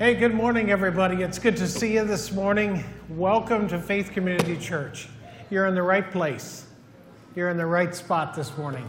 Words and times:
Hey, 0.00 0.14
good 0.14 0.32
morning, 0.32 0.70
everybody. 0.70 1.22
It's 1.22 1.38
good 1.38 1.58
to 1.58 1.68
see 1.68 1.92
you 1.92 2.06
this 2.06 2.32
morning. 2.32 2.82
Welcome 3.10 3.68
to 3.68 3.78
Faith 3.78 4.12
Community 4.12 4.56
Church. 4.56 5.10
You're 5.50 5.66
in 5.66 5.74
the 5.74 5.82
right 5.82 6.10
place, 6.10 6.64
you're 7.36 7.50
in 7.50 7.58
the 7.58 7.66
right 7.66 7.94
spot 7.94 8.34
this 8.34 8.56
morning. 8.56 8.88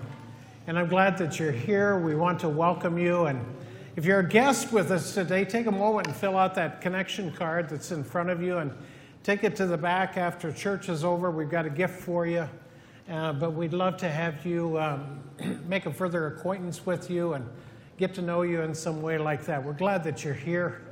And 0.68 0.80
I'm 0.80 0.88
glad 0.88 1.18
that 1.18 1.38
you're 1.38 1.52
here. 1.52 2.00
We 2.00 2.16
want 2.16 2.40
to 2.40 2.48
welcome 2.48 2.98
you. 2.98 3.26
And 3.26 3.46
if 3.98 4.06
you're 4.06 4.20
a 4.20 4.26
guest 4.26 4.72
with 4.72 4.90
us 4.90 5.14
today, 5.14 5.44
take 5.44 5.66
a 5.66 5.72
moment 5.72 6.08
and 6.08 6.16
fill 6.16 6.38
out 6.38 6.56
that 6.56 6.80
connection 6.80 7.34
card 7.34 7.68
that's 7.68 7.92
in 7.92 8.06
front 8.06 8.30
of 8.30 8.42
you 8.42 8.60
and 8.60 8.72
take 9.22 9.44
it 9.44 9.54
to 9.58 9.66
the 9.66 9.78
back 9.78 10.16
after 10.16 10.50
church 10.50 10.88
is 10.88 11.04
over. 11.04 11.30
We've 11.30 11.52
got 11.52 11.66
a 11.66 11.70
gift 11.70 12.00
for 12.00 12.26
you. 12.26 12.48
Uh, 13.10 13.34
but 13.34 13.52
we'd 13.52 13.74
love 13.74 13.98
to 13.98 14.10
have 14.10 14.46
you 14.46 14.80
um, 14.80 15.20
make 15.68 15.88
a 15.88 15.92
further 15.92 16.28
acquaintance 16.28 16.86
with 16.86 17.12
you 17.12 17.34
and 17.34 17.46
get 17.98 18.14
to 18.14 18.22
know 18.22 18.44
you 18.44 18.62
in 18.62 18.74
some 18.74 19.02
way 19.02 19.18
like 19.18 19.44
that. 19.44 19.62
We're 19.62 19.74
glad 19.74 20.06
that 20.06 20.24
you're 20.24 20.34
here. 20.34 20.84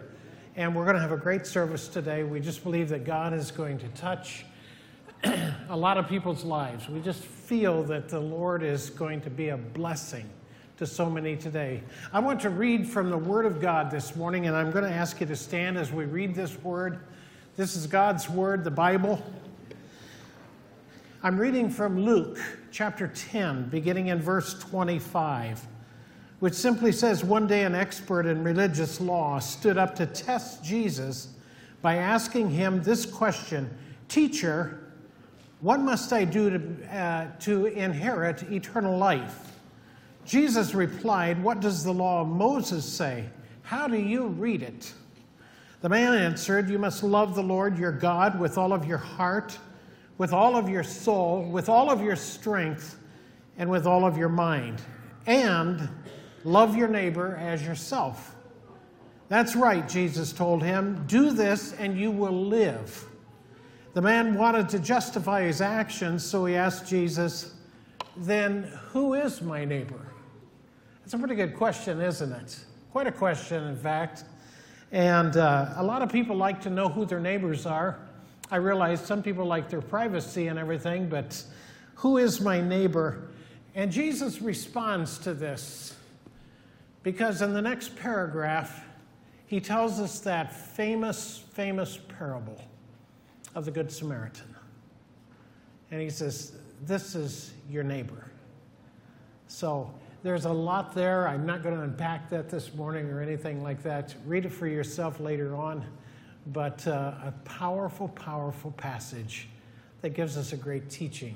And 0.60 0.76
we're 0.76 0.84
going 0.84 0.98
to 0.98 1.02
have 1.02 1.14
a 1.14 1.18
great 1.18 1.48
service 1.48 1.88
today. 1.88 2.24
We 2.24 2.42
just 2.42 2.66
believe 2.66 2.90
that 2.90 3.06
God 3.06 3.34
is 3.34 3.50
going 3.50 3.78
to 3.78 3.88
touch 3.96 4.44
a 5.24 5.78
lot 5.78 5.98
of 5.98 6.10
people's 6.10 6.44
lives. 6.44 6.90
We 6.90 7.00
just 7.00 7.24
feel 7.24 7.82
that 7.84 8.10
the 8.10 8.20
Lord 8.20 8.62
is 8.62 8.90
going 8.90 9.22
to 9.22 9.30
be 9.30 9.50
a 9.50 9.58
blessing 9.58 10.30
to 10.76 10.86
so 10.86 11.10
many 11.10 11.38
today. 11.38 11.82
I 12.12 12.20
want 12.20 12.42
to 12.42 12.50
read 12.50 12.86
from 12.86 13.10
the 13.10 13.18
Word 13.18 13.46
of 13.46 13.62
God 13.62 13.90
this 13.90 14.18
morning, 14.18 14.48
and 14.48 14.56
I'm 14.56 14.70
going 14.70 14.84
to 14.84 14.92
ask 14.92 15.22
you 15.22 15.28
to 15.28 15.36
stand 15.38 15.78
as 15.78 15.94
we 15.94 16.04
read 16.04 16.36
this 16.36 16.62
Word. 16.62 17.00
This 17.56 17.78
is 17.78 17.88
God's 17.88 18.30
Word, 18.30 18.66
the 18.66 18.70
Bible. 18.70 19.26
I'm 21.24 21.38
reading 21.38 21.70
from 21.70 22.04
Luke 22.04 22.38
chapter 22.70 23.08
10, 23.08 23.70
beginning 23.70 24.08
in 24.08 24.20
verse 24.20 24.60
25 24.60 25.66
which 26.40 26.54
simply 26.54 26.92
says 26.92 27.24
one 27.24 27.48
day 27.48 27.64
an 27.64 27.76
expert 27.76 28.26
in 28.26 28.44
religious 28.44 29.02
law 29.02 29.40
stood 29.40 29.78
up 29.78 29.96
to 29.96 30.06
test 30.06 30.64
Jesus 30.64 31.30
by 31.82 31.96
asking 31.96 32.50
him 32.50 32.82
this 32.84 33.06
question 33.06 33.70
Teacher, 34.08 34.80
what 35.62 35.80
must 35.80 36.14
I 36.14 36.24
do 36.24 36.50
to, 36.50 36.98
uh, 36.98 37.28
to 37.42 37.66
inherit 37.68 38.44
eternal 38.52 38.98
life? 38.98 39.60
Jesus 40.26 40.74
replied, 40.74 41.44
What 41.44 41.60
does 41.60 41.84
the 41.84 41.92
law 41.92 42.22
of 42.22 42.28
Moses 42.28 42.86
say? 42.86 43.26
How 43.62 43.88
do 43.88 43.98
you 43.98 44.28
read 44.28 44.64
it? 44.64 44.94
The 45.82 45.90
man 45.90 46.14
answered, 46.14 46.70
You 46.70 46.80
must 46.80 47.04
love 47.04 47.36
the 47.36 47.44
Lord 47.44 47.78
your 47.78 47.92
God 47.92 48.40
with 48.40 48.58
all 48.58 48.74
of 48.74 48.86
your 48.86 48.98
heart, 48.98 49.58
with 50.18 50.34
all 50.34 50.56
of 50.56 50.70
your 50.70 50.84
soul, 50.84 51.44
with 51.44 51.70
all 51.70 51.90
of 51.90 52.02
your 52.02 52.16
strength, 52.16 52.98
and 53.58 53.70
with 53.70 53.86
all 53.86 54.06
of 54.06 54.18
your 54.18 54.30
mind. 54.30 54.82
And 55.28 55.90
Love 56.44 56.76
your 56.76 56.88
neighbor 56.88 57.36
as 57.36 57.66
yourself. 57.66 58.36
That's 59.28 59.56
right, 59.56 59.88
Jesus 59.88 60.34
told 60.34 60.64
him. 60.64 61.04
Do 61.08 61.32
this 61.32 61.74
and 61.74 61.98
you 61.98 62.12
will 62.12 62.46
live. 62.48 63.06
The 63.94 64.02
man 64.02 64.36
wanted 64.36 64.70
to 64.70 64.80
justify 64.80 65.44
his 65.44 65.62
actions, 65.62 66.24
so 66.24 66.46
he 66.46 66.56
asked 66.56 66.88
Jesus, 66.88 67.54
Then 68.18 68.64
who 68.90 69.14
is 69.14 69.42
my 69.42 69.66
neighbor? 69.66 70.14
That's 71.02 71.14
a 71.14 71.18
pretty 71.18 71.36
good 71.36 71.56
question, 71.56 72.00
isn't 72.02 72.32
it? 72.32 72.60
Quite 72.92 73.08
a 73.08 73.12
question, 73.12 73.64
in 73.66 73.76
fact. 73.76 74.24
And 74.92 75.38
uh, 75.38 75.74
a 75.76 75.84
lot 75.84 76.02
of 76.02 76.12
people 76.12 76.36
like 76.36 76.62
to 76.62 76.70
know 76.70 76.90
who 76.90 77.06
their 77.06 77.20
neighbors 77.20 77.66
are. 77.66 78.00
I 78.50 78.56
realize 78.56 79.02
some 79.02 79.22
people 79.22 79.46
like 79.46 79.70
their 79.70 79.82
privacy 79.82 80.48
and 80.48 80.58
everything, 80.58 81.10
but 81.10 81.44
who 81.96 82.18
is 82.18 82.42
my 82.42 82.62
neighbor? 82.62 83.30
And 83.76 83.92
Jesus 83.92 84.42
responds 84.42 85.20
to 85.20 85.34
this 85.34 85.96
because 87.04 87.42
in 87.42 87.54
the 87.54 87.62
next 87.62 87.96
paragraph, 87.96 88.86
he 89.48 89.60
tells 89.60 90.00
us 90.00 90.20
that 90.20 90.54
famous, 90.54 91.44
famous 91.54 91.98
parable 92.18 92.62
of 93.56 93.66
the 93.66 93.72
Good 93.72 93.92
Samaritan. 93.92 94.56
And 95.92 96.02
he 96.02 96.10
says, 96.10 96.54
This 96.86 97.16
is 97.16 97.54
your 97.70 97.84
neighbor. 97.84 98.30
So 99.48 99.92
there's 100.22 100.46
a 100.46 100.52
lot 100.52 100.94
there. 100.94 101.28
I'm 101.28 101.46
not 101.46 101.64
going 101.64 101.76
to 101.76 101.82
unpack 101.82 102.30
that 102.30 102.50
this 102.50 102.74
morning 102.76 103.10
or 103.10 103.22
anything 103.22 103.64
like 103.64 103.82
that. 103.84 104.14
Read 104.26 104.46
it 104.46 104.52
for 104.52 104.68
yourself 104.68 105.20
later 105.20 105.56
on. 105.56 105.86
But 106.48 106.86
uh, 106.88 107.14
a 107.24 107.34
powerful, 107.46 108.10
powerful 108.10 108.72
passage 108.72 109.48
that 110.02 110.10
gives 110.10 110.38
us 110.38 110.54
a 110.54 110.58
great 110.58 110.90
teaching 110.90 111.36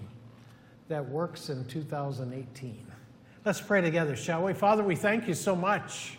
that 0.87 1.07
works 1.07 1.49
in 1.49 1.65
2018. 1.65 2.92
Let's 3.45 3.59
pray 3.59 3.81
together, 3.81 4.15
shall 4.15 4.45
we? 4.45 4.53
Father, 4.53 4.85
we 4.85 4.95
thank 4.95 5.27
you 5.27 5.33
so 5.33 5.53
much. 5.53 6.17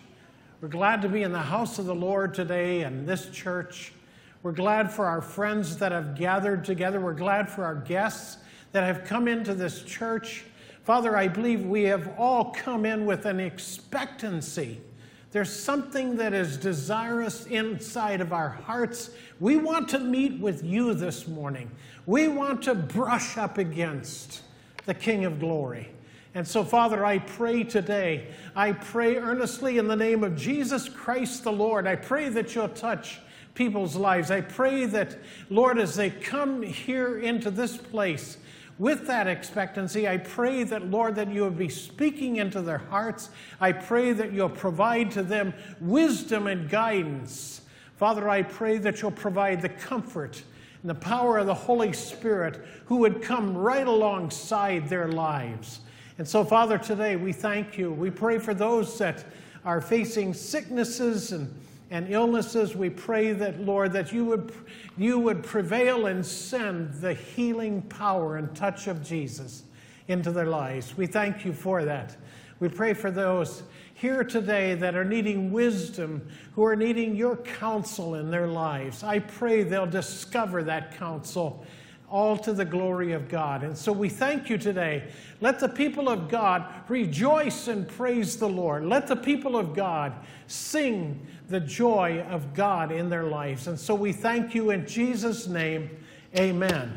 We're 0.60 0.68
glad 0.68 1.00
to 1.00 1.08
be 1.08 1.22
in 1.22 1.32
the 1.32 1.38
house 1.38 1.78
of 1.78 1.86
the 1.86 1.94
Lord 1.94 2.34
today 2.34 2.82
and 2.82 3.08
this 3.08 3.30
church. 3.30 3.94
We're 4.42 4.52
glad 4.52 4.92
for 4.92 5.06
our 5.06 5.22
friends 5.22 5.78
that 5.78 5.90
have 5.90 6.16
gathered 6.16 6.66
together. 6.66 7.00
We're 7.00 7.14
glad 7.14 7.48
for 7.48 7.64
our 7.64 7.76
guests 7.76 8.36
that 8.72 8.84
have 8.84 9.06
come 9.06 9.26
into 9.26 9.54
this 9.54 9.82
church. 9.84 10.44
Father, 10.82 11.16
I 11.16 11.28
believe 11.28 11.64
we 11.64 11.84
have 11.84 12.12
all 12.18 12.50
come 12.50 12.84
in 12.84 13.06
with 13.06 13.24
an 13.24 13.40
expectancy. 13.40 14.82
There's 15.30 15.50
something 15.50 16.16
that 16.16 16.34
is 16.34 16.58
desirous 16.58 17.46
inside 17.46 18.20
of 18.20 18.34
our 18.34 18.50
hearts. 18.50 19.08
We 19.40 19.56
want 19.56 19.88
to 19.88 19.98
meet 19.98 20.38
with 20.40 20.62
you 20.62 20.92
this 20.92 21.26
morning. 21.26 21.70
We 22.04 22.28
want 22.28 22.60
to 22.64 22.74
brush 22.74 23.38
up 23.38 23.56
against 23.56 24.42
the 24.84 24.92
King 24.92 25.24
of 25.24 25.40
Glory. 25.40 25.88
And 26.34 26.46
so, 26.46 26.64
Father, 26.64 27.04
I 27.04 27.18
pray 27.18 27.62
today, 27.62 28.26
I 28.56 28.72
pray 28.72 29.16
earnestly 29.16 29.78
in 29.78 29.86
the 29.86 29.94
name 29.94 30.24
of 30.24 30.36
Jesus 30.36 30.88
Christ 30.88 31.44
the 31.44 31.52
Lord. 31.52 31.86
I 31.86 31.94
pray 31.94 32.28
that 32.28 32.54
you'll 32.54 32.68
touch 32.68 33.20
people's 33.54 33.94
lives. 33.94 34.32
I 34.32 34.40
pray 34.40 34.84
that, 34.86 35.16
Lord, 35.48 35.78
as 35.78 35.94
they 35.94 36.10
come 36.10 36.62
here 36.62 37.18
into 37.18 37.52
this 37.52 37.76
place, 37.76 38.38
with 38.76 39.06
that 39.06 39.28
expectancy, 39.28 40.08
I 40.08 40.16
pray 40.16 40.64
that, 40.64 40.90
Lord, 40.90 41.14
that 41.14 41.30
you 41.30 41.42
will 41.42 41.50
be 41.50 41.68
speaking 41.68 42.36
into 42.36 42.60
their 42.60 42.78
hearts. 42.78 43.30
I 43.60 43.70
pray 43.70 44.12
that 44.12 44.32
you'll 44.32 44.48
provide 44.48 45.12
to 45.12 45.22
them 45.22 45.54
wisdom 45.80 46.48
and 46.48 46.68
guidance. 46.68 47.60
Father, 47.96 48.28
I 48.28 48.42
pray 48.42 48.78
that 48.78 49.00
you'll 49.00 49.12
provide 49.12 49.62
the 49.62 49.68
comfort 49.68 50.42
and 50.82 50.90
the 50.90 50.96
power 50.96 51.38
of 51.38 51.46
the 51.46 51.54
Holy 51.54 51.92
Spirit 51.92 52.66
who 52.86 52.96
would 52.96 53.22
come 53.22 53.56
right 53.56 53.86
alongside 53.86 54.88
their 54.88 55.06
lives. 55.06 55.78
And 56.16 56.28
so, 56.28 56.44
Father, 56.44 56.78
today 56.78 57.16
we 57.16 57.32
thank 57.32 57.76
you. 57.76 57.90
We 57.90 58.08
pray 58.08 58.38
for 58.38 58.54
those 58.54 58.96
that 58.98 59.24
are 59.64 59.80
facing 59.80 60.32
sicknesses 60.32 61.32
and, 61.32 61.52
and 61.90 62.08
illnesses. 62.08 62.76
We 62.76 62.90
pray 62.90 63.32
that, 63.32 63.60
Lord, 63.60 63.92
that 63.94 64.12
you 64.12 64.24
would, 64.26 64.52
you 64.96 65.18
would 65.18 65.42
prevail 65.42 66.06
and 66.06 66.24
send 66.24 66.94
the 66.94 67.14
healing 67.14 67.82
power 67.82 68.36
and 68.36 68.54
touch 68.54 68.86
of 68.86 69.02
Jesus 69.02 69.64
into 70.06 70.30
their 70.30 70.46
lives. 70.46 70.96
We 70.96 71.06
thank 71.06 71.44
you 71.44 71.52
for 71.52 71.84
that. 71.84 72.16
We 72.60 72.68
pray 72.68 72.94
for 72.94 73.10
those 73.10 73.64
here 73.94 74.22
today 74.22 74.74
that 74.76 74.94
are 74.94 75.04
needing 75.04 75.50
wisdom, 75.50 76.28
who 76.54 76.64
are 76.64 76.76
needing 76.76 77.16
your 77.16 77.38
counsel 77.38 78.14
in 78.14 78.30
their 78.30 78.46
lives. 78.46 79.02
I 79.02 79.18
pray 79.18 79.64
they'll 79.64 79.86
discover 79.86 80.62
that 80.62 80.96
counsel 80.96 81.66
all 82.14 82.36
to 82.36 82.52
the 82.52 82.64
glory 82.64 83.10
of 83.10 83.28
God. 83.28 83.64
And 83.64 83.76
so 83.76 83.90
we 83.90 84.08
thank 84.08 84.48
you 84.48 84.56
today. 84.56 85.02
Let 85.40 85.58
the 85.58 85.68
people 85.68 86.08
of 86.08 86.28
God 86.28 86.64
rejoice 86.86 87.66
and 87.66 87.88
praise 87.88 88.36
the 88.36 88.48
Lord. 88.48 88.84
Let 88.84 89.08
the 89.08 89.16
people 89.16 89.56
of 89.56 89.74
God 89.74 90.12
sing 90.46 91.26
the 91.48 91.58
joy 91.58 92.24
of 92.30 92.54
God 92.54 92.92
in 92.92 93.10
their 93.10 93.24
lives. 93.24 93.66
And 93.66 93.76
so 93.76 93.96
we 93.96 94.12
thank 94.12 94.54
you 94.54 94.70
in 94.70 94.86
Jesus' 94.86 95.48
name. 95.48 95.90
Amen. 96.38 96.96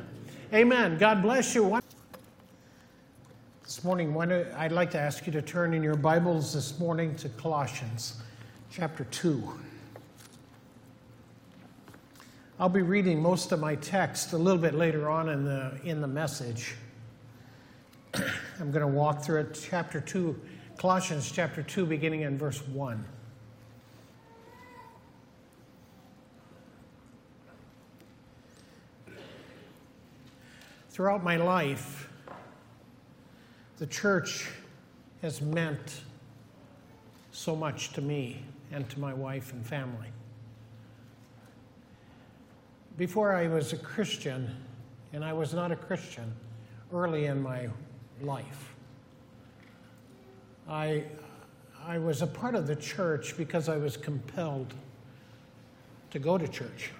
Amen. 0.53 0.99
God 0.99 1.23
bless 1.23 1.55
you. 1.55 1.79
This 3.63 3.83
morning, 3.83 4.15
I'd 4.55 4.71
like 4.71 4.91
to 4.91 4.99
ask 4.99 5.25
you 5.25 5.33
to 5.33 5.41
turn 5.41 5.73
in 5.73 5.81
your 5.81 5.95
Bibles 5.95 6.53
this 6.53 6.77
morning 6.77 7.15
to 7.15 7.29
Colossians 7.29 8.21
chapter 8.69 9.05
2. 9.05 9.66
I'll 12.59 12.69
be 12.69 12.81
reading 12.81 13.21
most 13.21 13.51
of 13.51 13.59
my 13.59 13.75
text 13.75 14.33
a 14.33 14.37
little 14.37 14.59
bit 14.59 14.73
later 14.73 15.11
on 15.11 15.29
in 15.29 15.45
the, 15.45 15.79
in 15.83 16.01
the 16.01 16.07
message. 16.07 16.73
I'm 18.15 18.71
going 18.71 18.81
to 18.81 18.87
walk 18.87 19.23
through 19.23 19.41
it, 19.41 19.67
chapter 19.69 20.01
2, 20.01 20.35
Colossians 20.75 21.31
chapter 21.31 21.61
2, 21.61 21.85
beginning 21.85 22.21
in 22.21 22.35
verse 22.35 22.65
1. 22.65 23.05
Throughout 30.89 31.23
my 31.23 31.35
life, 31.35 32.09
the 33.77 33.85
church 33.85 34.49
has 35.21 35.43
meant 35.43 36.01
so 37.31 37.55
much 37.55 37.93
to 37.93 38.01
me 38.01 38.41
and 38.71 38.89
to 38.89 38.99
my 38.99 39.13
wife 39.13 39.53
and 39.53 39.63
family 39.63 40.07
before 42.97 43.33
I 43.33 43.47
was 43.47 43.73
a 43.73 43.77
Christian, 43.77 44.49
and 45.13 45.23
I 45.23 45.31
was 45.31 45.53
not 45.53 45.71
a 45.71 45.75
Christian 45.75 46.31
early 46.91 47.25
in 47.25 47.41
my 47.41 47.69
life, 48.21 48.73
I, 50.67 51.03
I 51.85 51.97
was 51.99 52.21
a 52.21 52.27
part 52.27 52.55
of 52.55 52.67
the 52.67 52.75
church 52.75 53.37
because 53.37 53.69
I 53.69 53.77
was 53.77 53.95
compelled 53.95 54.73
to 56.11 56.19
go 56.19 56.37
to 56.37 56.47
church. 56.47 56.91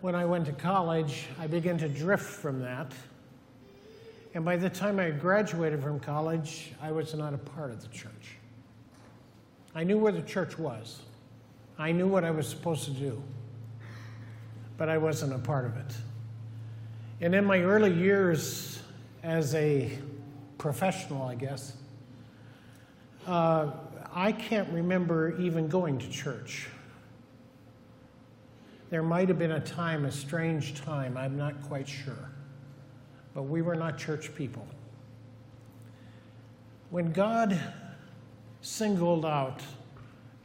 When 0.00 0.14
I 0.14 0.24
went 0.24 0.46
to 0.46 0.52
college, 0.52 1.26
I 1.38 1.46
began 1.46 1.78
to 1.78 1.88
drift 1.88 2.24
from 2.24 2.60
that. 2.60 2.92
And 4.34 4.44
by 4.44 4.56
the 4.56 4.70
time 4.70 5.00
I 5.00 5.10
graduated 5.10 5.82
from 5.82 5.98
college, 5.98 6.72
I 6.80 6.92
was 6.92 7.14
not 7.14 7.34
a 7.34 7.38
part 7.38 7.70
of 7.70 7.82
the 7.82 7.88
church. 7.88 8.36
I 9.74 9.82
knew 9.82 9.98
where 9.98 10.12
the 10.12 10.22
church 10.22 10.58
was, 10.58 11.00
I 11.78 11.92
knew 11.92 12.08
what 12.08 12.24
I 12.24 12.30
was 12.30 12.48
supposed 12.48 12.84
to 12.84 12.90
do, 12.90 13.22
but 14.78 14.88
I 14.88 14.98
wasn't 14.98 15.34
a 15.34 15.38
part 15.38 15.66
of 15.66 15.76
it. 15.76 15.94
And 17.20 17.34
in 17.34 17.44
my 17.44 17.60
early 17.60 17.92
years 17.92 18.80
as 19.22 19.54
a 19.54 19.90
professional, 20.58 21.22
I 21.22 21.34
guess, 21.34 21.74
uh, 23.26 23.70
I 24.12 24.32
can't 24.32 24.68
remember 24.70 25.38
even 25.38 25.68
going 25.68 25.98
to 25.98 26.08
church. 26.08 26.68
There 28.88 29.02
might 29.02 29.28
have 29.28 29.38
been 29.38 29.52
a 29.52 29.60
time, 29.60 30.04
a 30.04 30.12
strange 30.12 30.74
time, 30.80 31.16
I'm 31.16 31.36
not 31.36 31.60
quite 31.62 31.88
sure. 31.88 32.30
But 33.34 33.42
we 33.42 33.60
were 33.60 33.74
not 33.74 33.98
church 33.98 34.34
people. 34.34 34.66
When 36.90 37.12
God 37.12 37.58
singled 38.62 39.26
out 39.26 39.62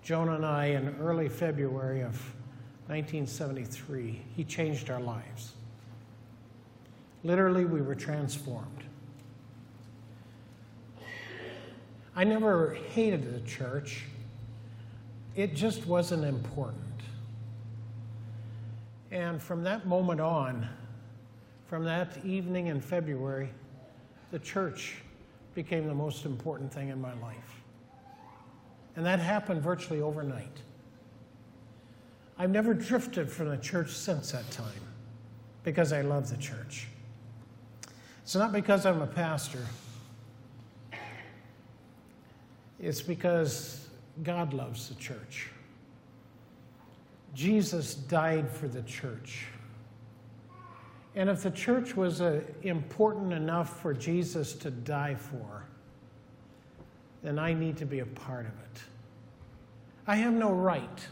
Jonah 0.04 0.36
and 0.36 0.46
I 0.46 0.68
in 0.68 0.96
early 1.00 1.30
February 1.30 2.02
of 2.02 2.16
1973, 2.88 4.22
He 4.36 4.44
changed 4.44 4.90
our 4.90 5.00
lives. 5.00 5.54
Literally, 7.24 7.66
we 7.66 7.82
were 7.82 7.96
transformed. 7.96 8.84
I 12.16 12.24
never 12.24 12.74
hated 12.74 13.34
the 13.34 13.48
church, 13.48 14.04
it 15.36 15.56
just 15.56 15.86
wasn't 15.86 16.26
important. 16.26 16.82
And 19.12 19.42
from 19.42 19.64
that 19.64 19.86
moment 19.86 20.20
on, 20.20 20.68
from 21.68 21.86
that 21.86 22.18
evening 22.26 22.68
in 22.68 22.82
February, 22.82 23.50
the 24.32 24.40
church 24.40 24.98
became 25.54 25.88
the 25.88 25.94
most 25.94 26.26
important 26.26 26.74
thing 26.74 26.90
in 26.90 27.00
my 27.00 27.14
life. 27.22 27.61
And 28.96 29.06
that 29.06 29.20
happened 29.20 29.62
virtually 29.62 30.02
overnight. 30.02 30.62
I've 32.38 32.50
never 32.50 32.74
drifted 32.74 33.32
from 33.32 33.50
the 33.50 33.58
church 33.58 33.92
since 33.92 34.32
that 34.32 34.50
time 34.52 34.68
because 35.64 35.94
I 35.94 36.02
love 36.02 36.30
the 36.30 36.38
church. 36.38 36.88
It's 38.24 38.36
not 38.36 38.52
because 38.52 38.86
I'm 38.86 39.02
a 39.02 39.08
pastor, 39.08 39.66
it's 42.80 43.02
because 43.02 43.88
God 44.24 44.54
loves 44.54 44.90
the 44.90 44.96
church. 44.96 45.50
Jesus 47.34 47.96
died 47.96 48.50
for 48.50 48.68
the 48.68 48.82
church. 48.82 49.48
And 51.16 51.30
if 51.30 51.44
the 51.44 51.52
church 51.52 51.96
was 51.96 52.22
uh, 52.22 52.42
important 52.64 53.34
enough 53.34 53.82
for 53.82 53.94
Jesus 53.94 54.54
to 54.54 54.72
die 54.72 55.16
for, 55.16 55.66
then 57.24 57.38
I 57.38 57.54
need 57.54 57.78
to 57.78 57.86
be 57.86 58.00
a 58.00 58.06
part 58.06 58.46
of 58.46 58.52
it. 58.52 58.82
I 60.08 60.16
have 60.16 60.34
no 60.34 60.52
right 60.52 61.08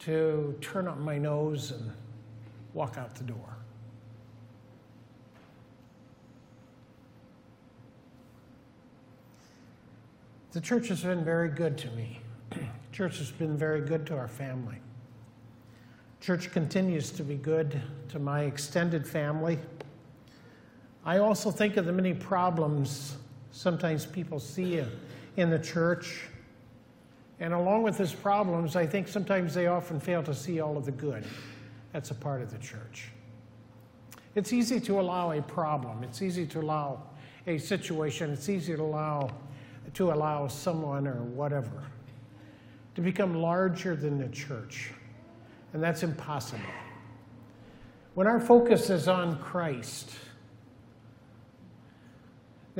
to 0.00 0.56
turn 0.60 0.88
up 0.88 0.98
my 0.98 1.18
nose 1.18 1.72
and 1.72 1.90
walk 2.74 2.96
out 2.98 3.14
the 3.14 3.24
door. 3.24 3.56
The 10.52 10.60
church 10.60 10.88
has 10.88 11.02
been 11.02 11.24
very 11.24 11.48
good 11.48 11.78
to 11.78 11.90
me. 11.92 12.20
church 12.92 13.18
has 13.18 13.30
been 13.30 13.56
very 13.56 13.80
good 13.80 14.04
to 14.06 14.16
our 14.16 14.28
family. 14.28 14.76
Church 16.20 16.50
continues 16.50 17.10
to 17.12 17.22
be 17.22 17.36
good 17.36 17.80
to 18.08 18.18
my 18.18 18.42
extended 18.42 19.06
family. 19.06 19.58
I 21.04 21.18
also 21.18 21.50
think 21.50 21.76
of 21.76 21.86
the 21.86 21.92
many 21.92 22.12
problems 22.12 23.16
sometimes 23.52 24.06
people 24.06 24.38
see 24.38 24.82
in 25.36 25.50
the 25.50 25.58
church. 25.58 26.22
And 27.38 27.54
along 27.54 27.82
with 27.82 27.96
his 27.96 28.12
problems, 28.12 28.76
I 28.76 28.86
think 28.86 29.08
sometimes 29.08 29.54
they 29.54 29.66
often 29.66 29.98
fail 29.98 30.22
to 30.24 30.34
see 30.34 30.60
all 30.60 30.76
of 30.76 30.84
the 30.84 30.92
good 30.92 31.24
that's 31.92 32.10
a 32.10 32.14
part 32.14 32.42
of 32.42 32.50
the 32.50 32.58
church. 32.58 33.08
It's 34.34 34.52
easy 34.52 34.78
to 34.80 35.00
allow 35.00 35.32
a 35.32 35.42
problem, 35.42 36.04
it's 36.04 36.22
easy 36.22 36.46
to 36.46 36.60
allow 36.60 37.02
a 37.46 37.58
situation, 37.58 38.30
it's 38.30 38.48
easy 38.48 38.76
to 38.76 38.82
allow 38.82 39.30
to 39.94 40.12
allow 40.12 40.46
someone 40.46 41.08
or 41.08 41.22
whatever 41.22 41.82
to 42.94 43.00
become 43.00 43.34
larger 43.34 43.96
than 43.96 44.18
the 44.18 44.28
church 44.28 44.92
and 45.72 45.82
that's 45.82 46.02
impossible. 46.02 46.62
When 48.14 48.26
our 48.26 48.40
focus 48.40 48.90
is 48.90 49.08
on 49.08 49.38
Christ, 49.38 50.10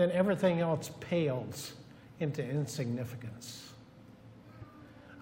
then 0.00 0.10
everything 0.12 0.60
else 0.60 0.90
pales 1.00 1.74
into 2.20 2.42
insignificance. 2.42 3.72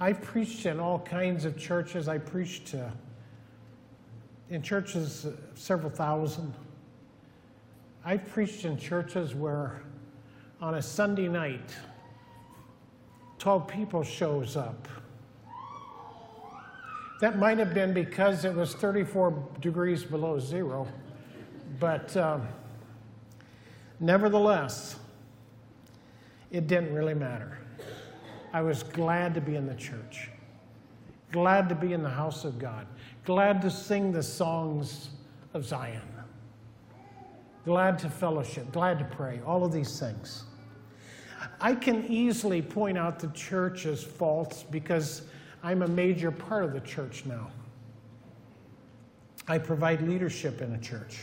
I've 0.01 0.23
preached 0.23 0.67
in 0.67 0.79
all 0.79 1.01
kinds 1.01 1.45
of 1.45 1.59
churches. 1.59 2.07
I 2.07 2.19
preached 2.19 2.75
uh, 2.75 2.91
in 4.51 4.63
churches 4.63 5.27
uh, 5.27 5.33
several 5.55 5.91
thousand. 5.91 6.55
I've 8.05 8.27
preached 8.29 8.65
in 8.65 8.79
churches 8.79 9.35
where 9.35 9.83
on 10.61 10.75
a 10.75 10.83
Sunday 10.83 11.29
night, 11.29 11.75
12 13.39 13.67
people 13.69 14.03
shows 14.03 14.57
up 14.57 14.89
that 17.21 17.37
might 17.37 17.59
have 17.59 17.75
been 17.75 17.93
because 17.93 18.45
it 18.45 18.55
was 18.55 18.75
34 18.75 19.49
degrees 19.61 20.05
below 20.05 20.39
zero, 20.39 20.87
but 21.81 22.17
um, 22.17 22.47
nevertheless, 24.00 24.97
it 26.50 26.67
didn't 26.67 26.95
really 26.95 27.15
matter. 27.15 27.59
I 28.53 28.62
was 28.62 28.83
glad 28.83 29.35
to 29.35 29.41
be 29.41 29.56
in 29.56 29.67
the 29.67 29.75
church, 29.75 30.31
glad 31.33 31.69
to 31.69 31.75
be 31.75 31.93
in 31.93 32.03
the 32.03 32.11
house 32.11 32.45
of 32.45 32.59
God, 32.59 32.87
glad 33.25 33.61
to 33.62 33.71
sing 33.71 34.12
the 34.12 34.23
songs 34.23 35.11
of 35.53 35.65
Zion, 35.65 36.00
glad 37.65 37.99
to 38.00 38.09
fellowship, 38.09 38.73
glad 38.73 38.99
to 38.99 39.05
pray, 39.05 39.41
all 39.47 39.65
of 39.65 39.73
these 39.73 39.99
things. 40.00 40.45
I 41.61 41.75
can 41.75 42.06
easily 42.06 42.62
point 42.62 42.97
out 42.97 43.19
the 43.19 43.29
church's 43.29 44.03
faults 44.03 44.65
because 44.71 45.23
I'm 45.62 45.83
a 45.83 45.89
major 45.89 46.31
part 46.31 46.64
of 46.64 46.73
the 46.73 46.81
church 46.81 47.26
now. 47.26 47.50
I 49.47 49.59
provide 49.59 50.02
leadership 50.02 50.61
in 50.61 50.75
a 50.75 50.78
church. 50.78 51.21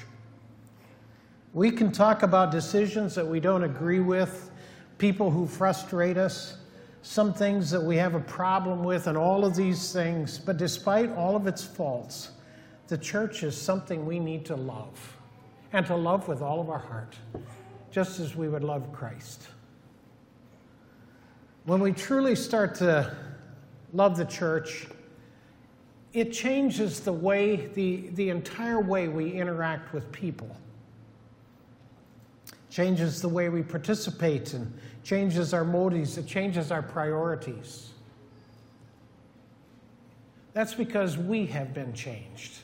We 1.55 1.71
can 1.71 1.89
talk 1.89 2.24
about 2.24 2.51
decisions 2.51 3.15
that 3.15 3.25
we 3.25 3.39
don't 3.39 3.63
agree 3.63 4.01
with, 4.01 4.51
people 4.97 5.31
who 5.31 5.47
frustrate 5.47 6.17
us, 6.17 6.57
some 7.01 7.33
things 7.33 7.71
that 7.71 7.81
we 7.81 7.95
have 7.95 8.13
a 8.13 8.19
problem 8.19 8.83
with, 8.83 9.07
and 9.07 9.17
all 9.17 9.45
of 9.45 9.55
these 9.55 9.93
things. 9.93 10.38
But 10.38 10.57
despite 10.57 11.13
all 11.13 11.33
of 11.33 11.47
its 11.47 11.63
faults, 11.63 12.31
the 12.89 12.97
church 12.97 13.41
is 13.41 13.59
something 13.59 14.05
we 14.05 14.19
need 14.19 14.43
to 14.47 14.57
love, 14.57 15.15
and 15.71 15.85
to 15.85 15.95
love 15.95 16.27
with 16.27 16.41
all 16.41 16.59
of 16.59 16.69
our 16.69 16.77
heart, 16.77 17.15
just 17.89 18.19
as 18.19 18.35
we 18.35 18.50
would 18.50 18.65
love 18.65 18.91
Christ. 18.91 19.47
When 21.63 21.79
we 21.79 21.93
truly 21.93 22.35
start 22.35 22.75
to 22.75 23.15
love 23.93 24.17
the 24.17 24.25
church, 24.25 24.88
it 26.12 26.33
changes 26.33 27.00
the 27.00 27.13
way, 27.13 27.67
the, 27.75 28.09
the 28.15 28.29
entire 28.29 28.81
way 28.81 29.07
we 29.07 29.31
interact 29.31 29.93
with 29.93 30.12
people. 30.12 30.53
Changes 32.75 33.22
the 33.22 33.29
way 33.29 33.48
we 33.48 33.63
participate 33.63 34.53
and 34.53 34.77
changes 35.01 35.53
our 35.53 35.63
motives, 35.63 36.17
it 36.17 36.27
changes 36.27 36.72
our 36.72 36.82
priorities. 36.82 37.91
That's 40.51 40.74
because 40.74 41.17
we 41.17 41.46
have 41.46 41.74
been 41.74 41.94
changed. 41.94 42.58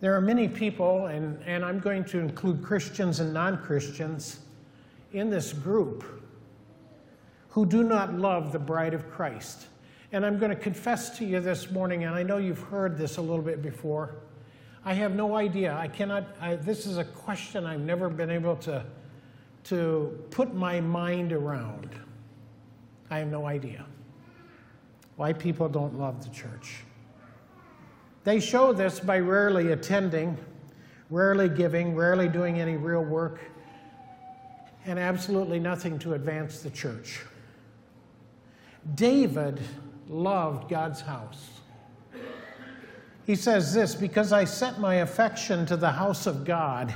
There 0.00 0.14
are 0.14 0.20
many 0.22 0.48
people, 0.48 1.08
and, 1.08 1.38
and 1.44 1.62
I'm 1.62 1.78
going 1.78 2.06
to 2.06 2.20
include 2.20 2.62
Christians 2.62 3.20
and 3.20 3.34
non 3.34 3.58
Christians 3.58 4.40
in 5.12 5.28
this 5.28 5.52
group 5.52 6.04
who 7.50 7.66
do 7.66 7.82
not 7.82 8.14
love 8.14 8.52
the 8.52 8.58
bride 8.58 8.94
of 8.94 9.10
Christ. 9.10 9.66
And 10.10 10.24
I'm 10.24 10.38
going 10.38 10.48
to 10.52 10.56
confess 10.56 11.18
to 11.18 11.26
you 11.26 11.38
this 11.38 11.70
morning, 11.70 12.04
and 12.04 12.14
I 12.14 12.22
know 12.22 12.38
you've 12.38 12.62
heard 12.62 12.96
this 12.96 13.18
a 13.18 13.20
little 13.20 13.44
bit 13.44 13.60
before. 13.60 14.14
I 14.86 14.94
have 14.94 15.16
no 15.16 15.34
idea. 15.34 15.76
I 15.76 15.88
cannot, 15.88 16.28
I, 16.40 16.54
this 16.54 16.86
is 16.86 16.96
a 16.96 17.04
question 17.04 17.66
I've 17.66 17.80
never 17.80 18.08
been 18.08 18.30
able 18.30 18.54
to, 18.58 18.86
to 19.64 20.24
put 20.30 20.54
my 20.54 20.80
mind 20.80 21.32
around. 21.32 21.90
I 23.10 23.18
have 23.18 23.26
no 23.26 23.46
idea 23.46 23.84
why 25.16 25.32
people 25.32 25.68
don't 25.68 25.98
love 25.98 26.22
the 26.22 26.30
church. 26.30 26.84
They 28.22 28.38
show 28.38 28.72
this 28.72 29.00
by 29.00 29.18
rarely 29.18 29.72
attending, 29.72 30.38
rarely 31.10 31.48
giving, 31.48 31.96
rarely 31.96 32.28
doing 32.28 32.60
any 32.60 32.76
real 32.76 33.02
work, 33.04 33.40
and 34.84 35.00
absolutely 35.00 35.58
nothing 35.58 35.98
to 35.98 36.14
advance 36.14 36.60
the 36.60 36.70
church. 36.70 37.22
David 38.94 39.60
loved 40.08 40.68
God's 40.68 41.00
house. 41.00 41.55
He 43.26 43.34
says 43.34 43.74
this 43.74 43.94
because 43.94 44.32
I 44.32 44.44
set 44.44 44.78
my 44.78 44.96
affection 44.96 45.66
to 45.66 45.76
the 45.76 45.90
house 45.90 46.26
of 46.26 46.44
God. 46.44 46.94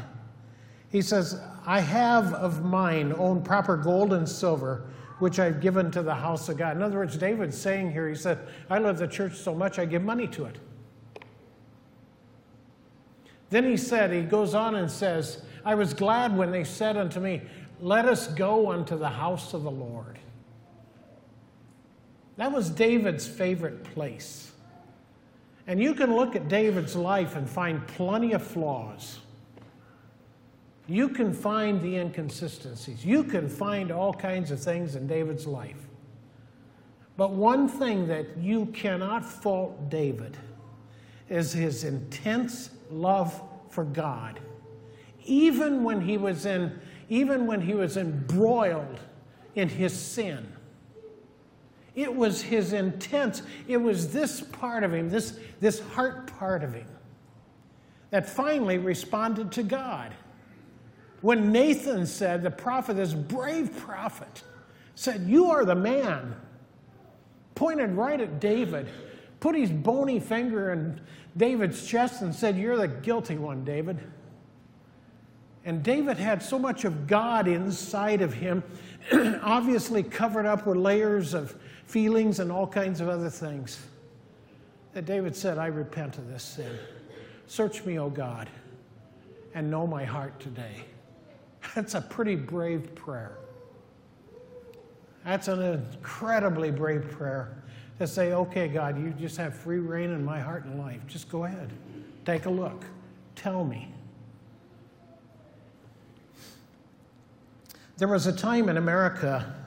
He 0.88 1.02
says, 1.02 1.40
I 1.66 1.80
have 1.80 2.32
of 2.34 2.64
mine 2.64 3.12
own 3.18 3.42
proper 3.42 3.76
gold 3.76 4.12
and 4.12 4.28
silver, 4.28 4.84
which 5.18 5.40
I've 5.40 5.60
given 5.60 5.90
to 5.90 6.02
the 6.02 6.14
house 6.14 6.48
of 6.48 6.56
God. 6.56 6.76
In 6.76 6.82
other 6.82 6.98
words, 6.98 7.16
David's 7.16 7.58
saying 7.58 7.90
here, 7.90 8.08
he 8.08 8.14
said, 8.14 8.38
I 8.70 8.78
love 8.78 8.98
the 8.98 9.08
church 9.08 9.34
so 9.34 9.54
much, 9.54 9.80
I 9.80 9.84
give 9.84 10.02
money 10.02 10.28
to 10.28 10.44
it. 10.44 10.58
Then 13.50 13.64
he 13.64 13.76
said, 13.76 14.12
he 14.12 14.22
goes 14.22 14.54
on 14.54 14.76
and 14.76 14.88
says, 14.88 15.42
I 15.64 15.74
was 15.74 15.92
glad 15.92 16.36
when 16.36 16.52
they 16.52 16.62
said 16.62 16.96
unto 16.96 17.18
me, 17.18 17.42
Let 17.80 18.06
us 18.06 18.28
go 18.28 18.70
unto 18.70 18.96
the 18.96 19.08
house 19.08 19.52
of 19.52 19.64
the 19.64 19.70
Lord. 19.70 20.18
That 22.36 22.52
was 22.52 22.70
David's 22.70 23.26
favorite 23.26 23.82
place. 23.82 24.49
And 25.70 25.80
you 25.80 25.94
can 25.94 26.16
look 26.16 26.34
at 26.34 26.48
David's 26.48 26.96
life 26.96 27.36
and 27.36 27.48
find 27.48 27.86
plenty 27.86 28.32
of 28.32 28.42
flaws. 28.42 29.20
You 30.88 31.08
can 31.08 31.32
find 31.32 31.80
the 31.80 31.94
inconsistencies. 31.94 33.04
You 33.04 33.22
can 33.22 33.48
find 33.48 33.92
all 33.92 34.12
kinds 34.12 34.50
of 34.50 34.60
things 34.60 34.96
in 34.96 35.06
David's 35.06 35.46
life. 35.46 35.86
But 37.16 37.30
one 37.30 37.68
thing 37.68 38.08
that 38.08 38.36
you 38.36 38.66
cannot 38.66 39.24
fault 39.24 39.88
David 39.88 40.36
is 41.28 41.52
his 41.52 41.84
intense 41.84 42.70
love 42.90 43.40
for 43.68 43.84
God. 43.84 44.40
Even 45.24 45.84
when 45.84 46.00
he 46.00 46.16
was 46.16 46.46
in, 46.46 46.80
even 47.08 47.46
when 47.46 47.60
he 47.60 47.74
was 47.74 47.96
embroiled 47.96 48.98
in 49.54 49.68
his 49.68 49.96
sin. 49.96 50.52
It 52.00 52.16
was 52.16 52.40
his 52.40 52.72
intense, 52.72 53.42
it 53.68 53.76
was 53.76 54.10
this 54.10 54.40
part 54.40 54.84
of 54.84 54.94
him, 54.94 55.10
this, 55.10 55.38
this 55.60 55.80
heart 55.80 56.28
part 56.38 56.64
of 56.64 56.72
him, 56.72 56.86
that 58.08 58.26
finally 58.26 58.78
responded 58.78 59.52
to 59.52 59.62
God. 59.62 60.14
When 61.20 61.52
Nathan 61.52 62.06
said, 62.06 62.42
the 62.42 62.50
prophet, 62.50 62.96
this 62.96 63.12
brave 63.12 63.76
prophet, 63.76 64.42
said, 64.94 65.26
You 65.28 65.50
are 65.50 65.66
the 65.66 65.74
man, 65.74 66.34
pointed 67.54 67.90
right 67.90 68.18
at 68.18 68.40
David, 68.40 68.88
put 69.40 69.54
his 69.54 69.70
bony 69.70 70.20
finger 70.20 70.72
in 70.72 71.02
David's 71.36 71.86
chest 71.86 72.22
and 72.22 72.34
said, 72.34 72.56
You're 72.56 72.78
the 72.78 72.88
guilty 72.88 73.36
one, 73.36 73.62
David. 73.62 73.98
And 75.66 75.82
David 75.82 76.16
had 76.16 76.42
so 76.42 76.58
much 76.58 76.86
of 76.86 77.06
God 77.06 77.46
inside 77.46 78.22
of 78.22 78.32
him, 78.32 78.62
obviously 79.42 80.02
covered 80.02 80.46
up 80.46 80.66
with 80.66 80.78
layers 80.78 81.34
of 81.34 81.54
feelings 81.90 82.38
and 82.38 82.52
all 82.52 82.66
kinds 82.66 83.00
of 83.00 83.08
other 83.08 83.28
things, 83.28 83.80
that 84.92 85.06
David 85.06 85.34
said, 85.34 85.58
I 85.58 85.66
repent 85.66 86.18
of 86.18 86.28
this 86.28 86.42
sin. 86.42 86.78
Search 87.46 87.84
me, 87.84 87.98
O 87.98 88.08
God, 88.08 88.48
and 89.54 89.68
know 89.70 89.86
my 89.86 90.04
heart 90.04 90.38
today. 90.38 90.84
That's 91.74 91.94
a 91.94 92.00
pretty 92.00 92.36
brave 92.36 92.94
prayer. 92.94 93.38
That's 95.24 95.48
an 95.48 95.60
incredibly 95.62 96.70
brave 96.70 97.10
prayer 97.10 97.62
to 97.98 98.06
say, 98.06 98.32
okay, 98.32 98.68
God, 98.68 98.98
you 98.98 99.10
just 99.10 99.36
have 99.36 99.54
free 99.54 99.78
rein 99.78 100.10
in 100.10 100.24
my 100.24 100.40
heart 100.40 100.64
and 100.64 100.78
life. 100.78 101.00
Just 101.06 101.28
go 101.28 101.44
ahead. 101.44 101.70
Take 102.24 102.46
a 102.46 102.50
look. 102.50 102.84
Tell 103.34 103.64
me. 103.64 103.92
There 107.98 108.08
was 108.08 108.26
a 108.26 108.32
time 108.32 108.70
in 108.70 108.78
America, 108.78 109.59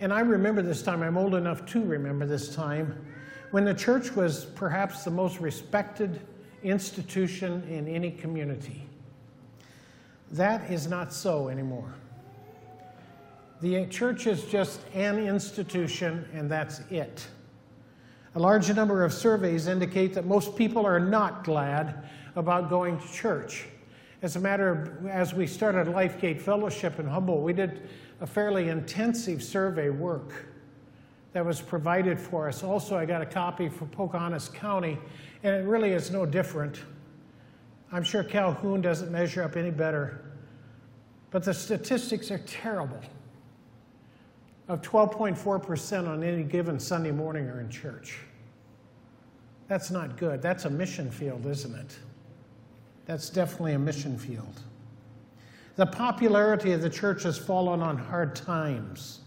and 0.00 0.12
I 0.12 0.20
remember 0.20 0.62
this 0.62 0.82
time, 0.82 1.02
I'm 1.02 1.16
old 1.16 1.34
enough 1.34 1.66
to 1.66 1.84
remember 1.84 2.26
this 2.26 2.54
time, 2.54 3.04
when 3.50 3.64
the 3.64 3.74
church 3.74 4.14
was 4.14 4.44
perhaps 4.44 5.04
the 5.04 5.10
most 5.10 5.40
respected 5.40 6.20
institution 6.62 7.62
in 7.68 7.88
any 7.88 8.10
community. 8.10 8.86
That 10.32 10.70
is 10.70 10.86
not 10.86 11.12
so 11.12 11.48
anymore. 11.48 11.94
The 13.60 13.86
church 13.86 14.26
is 14.26 14.44
just 14.44 14.80
an 14.94 15.18
institution, 15.18 16.28
and 16.32 16.50
that's 16.50 16.80
it. 16.90 17.26
A 18.34 18.38
large 18.38 18.72
number 18.72 19.04
of 19.04 19.12
surveys 19.12 19.66
indicate 19.66 20.14
that 20.14 20.26
most 20.26 20.54
people 20.54 20.86
are 20.86 21.00
not 21.00 21.42
glad 21.42 22.08
about 22.36 22.70
going 22.70 23.00
to 23.00 23.12
church. 23.12 23.66
As 24.22 24.36
a 24.36 24.40
matter 24.40 24.70
of, 24.70 25.06
as 25.06 25.34
we 25.34 25.46
started 25.46 25.86
Lifegate 25.88 26.40
Fellowship 26.40 27.00
in 27.00 27.06
Humboldt, 27.06 27.42
we 27.42 27.52
did 27.52 27.88
a 28.20 28.26
fairly 28.26 28.68
intensive 28.68 29.42
survey 29.42 29.90
work 29.90 30.46
that 31.32 31.44
was 31.44 31.60
provided 31.60 32.18
for 32.18 32.48
us. 32.48 32.62
Also, 32.62 32.96
I 32.96 33.04
got 33.04 33.22
a 33.22 33.26
copy 33.26 33.68
for 33.68 33.86
Pocahontas 33.86 34.48
County, 34.48 34.98
and 35.42 35.54
it 35.54 35.66
really 35.66 35.92
is 35.92 36.10
no 36.10 36.26
different. 36.26 36.80
I'm 37.92 38.02
sure 38.02 38.24
Calhoun 38.24 38.80
doesn't 38.80 39.10
measure 39.10 39.42
up 39.42 39.56
any 39.56 39.70
better, 39.70 40.20
but 41.30 41.44
the 41.44 41.54
statistics 41.54 42.30
are 42.30 42.38
terrible. 42.38 43.00
Of 44.68 44.82
12.4% 44.82 46.08
on 46.08 46.22
any 46.22 46.42
given 46.42 46.78
Sunday 46.78 47.10
morning 47.10 47.46
are 47.48 47.60
in 47.60 47.70
church. 47.70 48.18
That's 49.66 49.90
not 49.90 50.16
good. 50.16 50.42
That's 50.42 50.64
a 50.64 50.70
mission 50.70 51.10
field, 51.10 51.46
isn't 51.46 51.74
it? 51.74 51.98
That's 53.06 53.30
definitely 53.30 53.74
a 53.74 53.78
mission 53.78 54.18
field. 54.18 54.62
The 55.78 55.86
popularity 55.86 56.72
of 56.72 56.82
the 56.82 56.90
church 56.90 57.22
has 57.22 57.38
fallen 57.38 57.82
on 57.82 57.96
hard 57.96 58.34
times. 58.34 59.20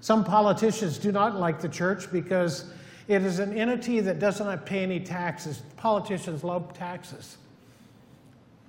Some 0.00 0.24
politicians 0.24 0.96
do 0.96 1.12
not 1.12 1.38
like 1.38 1.60
the 1.60 1.68
church 1.68 2.10
because 2.10 2.72
it 3.06 3.20
is 3.20 3.38
an 3.38 3.54
entity 3.54 4.00
that 4.00 4.18
does 4.18 4.40
not 4.40 4.64
pay 4.64 4.82
any 4.82 4.98
taxes. 4.98 5.60
Politicians 5.76 6.42
love 6.42 6.72
taxes, 6.72 7.36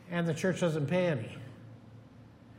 and 0.10 0.28
the 0.28 0.34
church 0.34 0.60
doesn't 0.60 0.88
pay 0.88 1.06
any. 1.06 1.38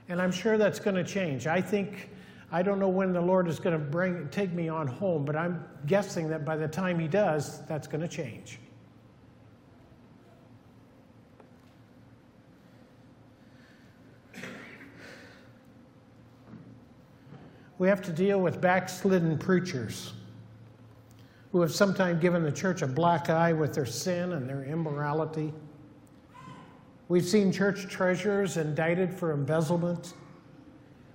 And 0.08 0.22
I'm 0.22 0.32
sure 0.32 0.56
that's 0.56 0.78
going 0.80 0.96
to 0.96 1.04
change. 1.04 1.46
I 1.46 1.60
think, 1.60 2.08
I 2.50 2.62
don't 2.62 2.78
know 2.78 2.88
when 2.88 3.12
the 3.12 3.20
Lord 3.20 3.48
is 3.48 3.60
going 3.60 3.78
to 3.78 3.84
bring, 3.84 4.26
take 4.30 4.52
me 4.52 4.70
on 4.70 4.86
home, 4.86 5.26
but 5.26 5.36
I'm 5.36 5.62
guessing 5.86 6.30
that 6.30 6.46
by 6.46 6.56
the 6.56 6.66
time 6.66 6.98
He 6.98 7.08
does, 7.08 7.60
that's 7.66 7.86
going 7.86 8.00
to 8.00 8.08
change. 8.08 8.58
We 17.82 17.88
have 17.88 18.00
to 18.00 18.12
deal 18.12 18.40
with 18.40 18.60
backslidden 18.60 19.36
preachers 19.36 20.12
who 21.50 21.60
have 21.60 21.74
sometimes 21.74 22.22
given 22.22 22.44
the 22.44 22.52
church 22.52 22.80
a 22.80 22.86
black 22.86 23.28
eye 23.28 23.52
with 23.52 23.74
their 23.74 23.84
sin 23.84 24.34
and 24.34 24.48
their 24.48 24.62
immorality. 24.62 25.52
We've 27.08 27.24
seen 27.24 27.50
church 27.50 27.88
treasurers 27.88 28.56
indicted 28.56 29.12
for 29.12 29.32
embezzlement. 29.32 30.14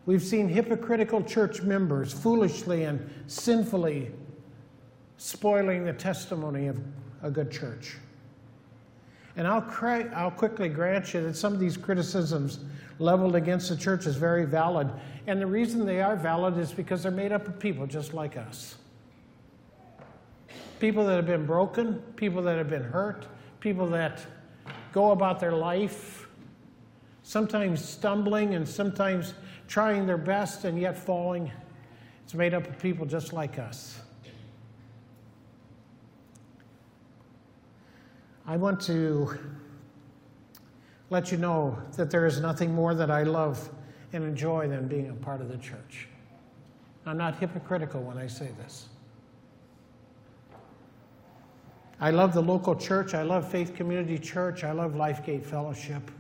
We've 0.06 0.22
seen 0.22 0.50
hypocritical 0.50 1.24
church 1.24 1.62
members 1.62 2.12
foolishly 2.12 2.84
and 2.84 3.10
sinfully 3.28 4.12
spoiling 5.16 5.86
the 5.86 5.94
testimony 5.94 6.68
of 6.68 6.78
a 7.24 7.32
good 7.32 7.50
church. 7.50 7.96
And 9.38 9.48
I'll, 9.48 9.64
I'll 10.16 10.32
quickly 10.32 10.68
grant 10.68 11.14
you 11.14 11.22
that 11.22 11.36
some 11.36 11.54
of 11.54 11.60
these 11.60 11.78
criticisms 11.78 12.60
leveled 12.98 13.36
against 13.36 13.70
the 13.70 13.78
church 13.78 14.08
is 14.08 14.16
very 14.16 14.46
valid. 14.46 14.90
And 15.28 15.40
the 15.40 15.46
reason 15.46 15.86
they 15.86 16.02
are 16.02 16.16
valid 16.16 16.58
is 16.58 16.72
because 16.72 17.04
they're 17.04 17.12
made 17.12 17.32
up 17.32 17.48
of 17.48 17.60
people 17.60 17.86
just 17.86 18.16
like 18.16 18.36
us. 18.36 18.76
People 20.80 21.06
that 21.06 21.16
have 21.16 21.28
been 21.28 21.46
broken, 21.46 22.00
people 22.16 22.42
that 22.44 22.58
have 22.58 22.70
been 22.70 22.84
hurt, 22.84 23.28
people 23.60 23.86
that 23.88 24.26
go 24.92 25.12
about 25.12 25.40
their 25.40 25.52
life, 25.52 26.28
sometimes 27.22 27.84
stumbling 27.84 28.56
and 28.56 28.68
sometimes 28.68 29.36
trying 29.68 30.08
their 30.08 30.18
best 30.18 30.66
and 30.66 30.80
yet 30.80 30.98
falling. 30.98 31.52
It's 32.24 32.34
made 32.34 32.56
up 32.56 32.68
of 32.68 32.80
people 32.80 33.06
just 33.06 33.34
like 33.34 33.60
us. 33.60 34.00
I 38.48 38.56
want 38.56 38.80
to 38.82 39.38
let 41.10 41.32
you 41.34 41.38
know 41.38 41.78
that 41.98 42.10
there 42.10 42.26
is 42.26 42.40
nothing 42.40 42.74
more 42.74 42.96
that 42.96 43.12
I 43.12 43.24
love 43.24 43.70
and 44.14 44.24
enjoy 44.24 44.70
than 44.70 44.88
being 44.88 45.10
a 45.10 45.14
part 45.14 45.42
of 45.42 45.50
the 45.50 45.58
church. 45.58 46.08
I'm 47.06 47.18
not 47.18 47.38
hypocritical 47.38 48.02
when 48.02 48.18
I 48.18 48.28
say 48.28 48.50
this. 48.58 48.88
I 52.00 52.12
love 52.12 52.34
the 52.34 52.42
local 52.42 52.76
church. 52.76 53.14
I 53.14 53.24
love 53.24 53.50
Faith 53.50 53.76
Community 53.76 54.18
Church. 54.18 54.64
I 54.64 54.72
love 54.72 54.94
Lifegate 54.94 55.44
Fellowship. 55.44 56.12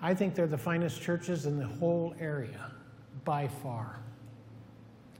I 0.00 0.14
think 0.14 0.34
they're 0.34 0.46
the 0.46 0.58
finest 0.58 1.02
churches 1.02 1.46
in 1.46 1.58
the 1.58 1.66
whole 1.66 2.14
area, 2.20 2.70
by 3.24 3.48
far. 3.48 4.00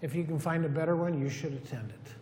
If 0.00 0.14
you 0.14 0.24
can 0.24 0.38
find 0.38 0.64
a 0.64 0.68
better 0.68 0.96
one, 0.96 1.20
you 1.20 1.28
should 1.28 1.52
attend 1.52 1.90
it. 1.90 2.12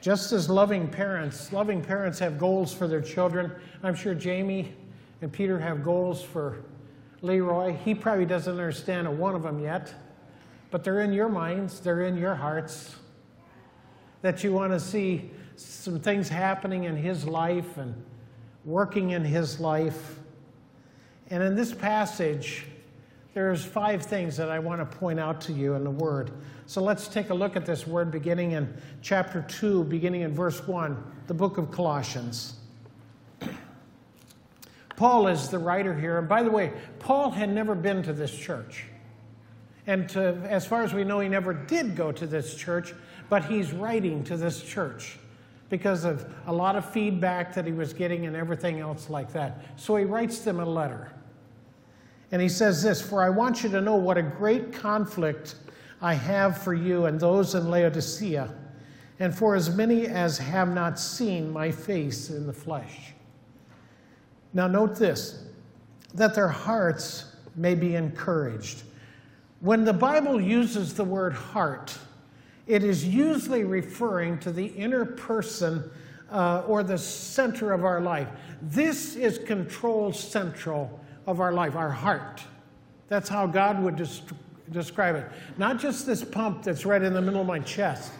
Just 0.00 0.32
as 0.32 0.48
loving 0.48 0.88
parents, 0.88 1.52
loving 1.52 1.82
parents 1.82 2.18
have 2.20 2.38
goals 2.38 2.72
for 2.72 2.88
their 2.88 3.02
children. 3.02 3.52
I'm 3.82 3.94
sure 3.94 4.14
Jamie 4.14 4.74
and 5.20 5.30
Peter 5.30 5.58
have 5.58 5.82
goals 5.82 6.22
for 6.22 6.64
Leroy. 7.20 7.76
He 7.76 7.94
probably 7.94 8.24
doesn't 8.24 8.50
understand 8.50 9.06
a 9.06 9.10
one 9.10 9.34
of 9.34 9.42
them 9.42 9.60
yet, 9.60 9.92
but 10.70 10.84
they're 10.84 11.02
in 11.02 11.12
your 11.12 11.28
minds, 11.28 11.80
they're 11.80 12.02
in 12.02 12.16
your 12.16 12.34
hearts. 12.34 12.96
That 14.22 14.42
you 14.42 14.52
want 14.52 14.72
to 14.72 14.80
see 14.80 15.30
some 15.56 16.00
things 16.00 16.28
happening 16.28 16.84
in 16.84 16.96
his 16.96 17.26
life 17.26 17.76
and 17.76 17.94
working 18.64 19.10
in 19.10 19.22
his 19.22 19.60
life. 19.60 20.18
And 21.28 21.42
in 21.42 21.54
this 21.54 21.74
passage, 21.74 22.66
there's 23.32 23.64
five 23.64 24.02
things 24.02 24.36
that 24.36 24.50
I 24.50 24.58
want 24.58 24.80
to 24.80 24.98
point 24.98 25.20
out 25.20 25.40
to 25.42 25.52
you 25.52 25.74
in 25.74 25.84
the 25.84 25.90
word. 25.90 26.32
So 26.66 26.82
let's 26.82 27.06
take 27.08 27.30
a 27.30 27.34
look 27.34 27.56
at 27.56 27.64
this 27.64 27.86
word 27.86 28.10
beginning 28.10 28.52
in 28.52 28.72
chapter 29.02 29.44
2, 29.48 29.84
beginning 29.84 30.22
in 30.22 30.34
verse 30.34 30.66
1, 30.66 31.02
the 31.26 31.34
book 31.34 31.58
of 31.58 31.70
Colossians. 31.70 32.54
Paul 34.96 35.28
is 35.28 35.48
the 35.48 35.58
writer 35.58 35.94
here. 35.94 36.18
And 36.18 36.28
by 36.28 36.42
the 36.42 36.50
way, 36.50 36.72
Paul 36.98 37.30
had 37.30 37.48
never 37.48 37.74
been 37.74 38.02
to 38.02 38.12
this 38.12 38.36
church. 38.36 38.84
And 39.86 40.08
to, 40.10 40.34
as 40.48 40.66
far 40.66 40.82
as 40.82 40.92
we 40.92 41.04
know, 41.04 41.20
he 41.20 41.28
never 41.28 41.54
did 41.54 41.96
go 41.96 42.12
to 42.12 42.26
this 42.26 42.54
church, 42.54 42.92
but 43.28 43.44
he's 43.44 43.72
writing 43.72 44.22
to 44.24 44.36
this 44.36 44.62
church 44.62 45.18
because 45.70 46.04
of 46.04 46.30
a 46.46 46.52
lot 46.52 46.76
of 46.76 46.84
feedback 46.92 47.54
that 47.54 47.64
he 47.64 47.72
was 47.72 47.92
getting 47.94 48.26
and 48.26 48.36
everything 48.36 48.80
else 48.80 49.08
like 49.08 49.32
that. 49.32 49.64
So 49.76 49.96
he 49.96 50.04
writes 50.04 50.40
them 50.40 50.60
a 50.60 50.66
letter. 50.66 51.12
And 52.32 52.40
he 52.40 52.48
says 52.48 52.82
this 52.82 53.00
For 53.00 53.22
I 53.22 53.30
want 53.30 53.62
you 53.62 53.70
to 53.70 53.80
know 53.80 53.96
what 53.96 54.18
a 54.18 54.22
great 54.22 54.72
conflict 54.72 55.56
I 56.00 56.14
have 56.14 56.62
for 56.62 56.74
you 56.74 57.06
and 57.06 57.18
those 57.18 57.54
in 57.54 57.70
Laodicea, 57.70 58.52
and 59.18 59.34
for 59.34 59.54
as 59.54 59.74
many 59.74 60.06
as 60.06 60.38
have 60.38 60.72
not 60.72 60.98
seen 60.98 61.50
my 61.50 61.70
face 61.70 62.30
in 62.30 62.46
the 62.46 62.52
flesh. 62.52 63.12
Now, 64.52 64.66
note 64.66 64.96
this 64.96 65.44
that 66.14 66.34
their 66.34 66.48
hearts 66.48 67.36
may 67.54 67.74
be 67.74 67.94
encouraged. 67.94 68.82
When 69.60 69.84
the 69.84 69.92
Bible 69.92 70.40
uses 70.40 70.94
the 70.94 71.04
word 71.04 71.32
heart, 71.32 71.96
it 72.66 72.82
is 72.82 73.04
usually 73.04 73.64
referring 73.64 74.38
to 74.40 74.50
the 74.50 74.66
inner 74.66 75.04
person 75.04 75.88
uh, 76.30 76.62
or 76.66 76.82
the 76.82 76.98
center 76.98 77.72
of 77.72 77.84
our 77.84 78.00
life. 78.00 78.28
This 78.62 79.16
is 79.16 79.38
control 79.38 80.12
central 80.12 80.99
of 81.26 81.40
our 81.40 81.52
life, 81.52 81.76
our 81.76 81.90
heart. 81.90 82.42
That's 83.08 83.28
how 83.28 83.46
God 83.46 83.82
would 83.82 83.96
des- 83.96 84.06
describe 84.70 85.16
it. 85.16 85.26
Not 85.58 85.78
just 85.78 86.06
this 86.06 86.24
pump 86.24 86.62
that's 86.62 86.86
right 86.86 87.02
in 87.02 87.12
the 87.12 87.22
middle 87.22 87.40
of 87.40 87.46
my 87.46 87.58
chest, 87.60 88.12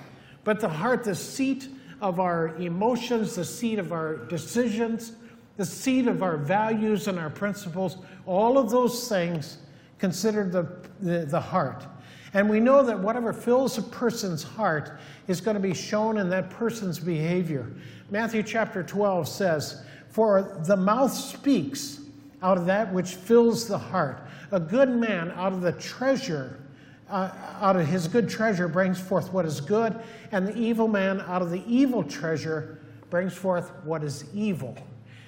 but 0.44 0.60
the 0.60 0.68
heart, 0.68 1.04
the 1.04 1.14
seat 1.14 1.68
of 2.00 2.18
our 2.18 2.56
emotions, 2.56 3.36
the 3.36 3.44
seat 3.44 3.78
of 3.78 3.92
our 3.92 4.16
decisions, 4.16 5.12
the 5.56 5.64
seat 5.64 6.06
of 6.06 6.22
our 6.22 6.36
values 6.36 7.08
and 7.08 7.18
our 7.18 7.30
principles. 7.30 7.98
All 8.26 8.56
of 8.56 8.70
those 8.70 9.08
things 9.08 9.58
considered 9.98 10.52
the, 10.52 10.66
the, 11.00 11.26
the 11.26 11.40
heart. 11.40 11.84
And 12.32 12.48
we 12.48 12.60
know 12.60 12.82
that 12.82 12.98
whatever 12.98 13.32
fills 13.32 13.76
a 13.76 13.82
person's 13.82 14.42
heart 14.42 14.98
is 15.26 15.40
going 15.40 15.56
to 15.56 15.60
be 15.60 15.74
shown 15.74 16.16
in 16.16 16.30
that 16.30 16.48
person's 16.48 16.98
behavior. 16.98 17.70
Matthew 18.08 18.42
chapter 18.42 18.82
12 18.82 19.28
says, 19.28 19.84
For 20.08 20.62
the 20.66 20.76
mouth 20.76 21.12
speaks 21.12 22.00
out 22.42 22.58
of 22.58 22.66
that 22.66 22.92
which 22.92 23.14
fills 23.14 23.66
the 23.66 23.78
heart. 23.78 24.26
A 24.52 24.60
good 24.60 24.90
man 24.90 25.30
out 25.32 25.52
of 25.52 25.60
the 25.60 25.72
treasure, 25.72 26.60
uh, 27.08 27.30
out 27.60 27.76
of 27.76 27.86
his 27.86 28.08
good 28.08 28.28
treasure, 28.28 28.68
brings 28.68 29.00
forth 29.00 29.32
what 29.32 29.44
is 29.44 29.60
good, 29.60 30.00
and 30.32 30.46
the 30.46 30.56
evil 30.56 30.88
man 30.88 31.20
out 31.22 31.42
of 31.42 31.50
the 31.50 31.62
evil 31.66 32.02
treasure 32.02 32.80
brings 33.10 33.34
forth 33.34 33.72
what 33.84 34.02
is 34.02 34.24
evil. 34.34 34.76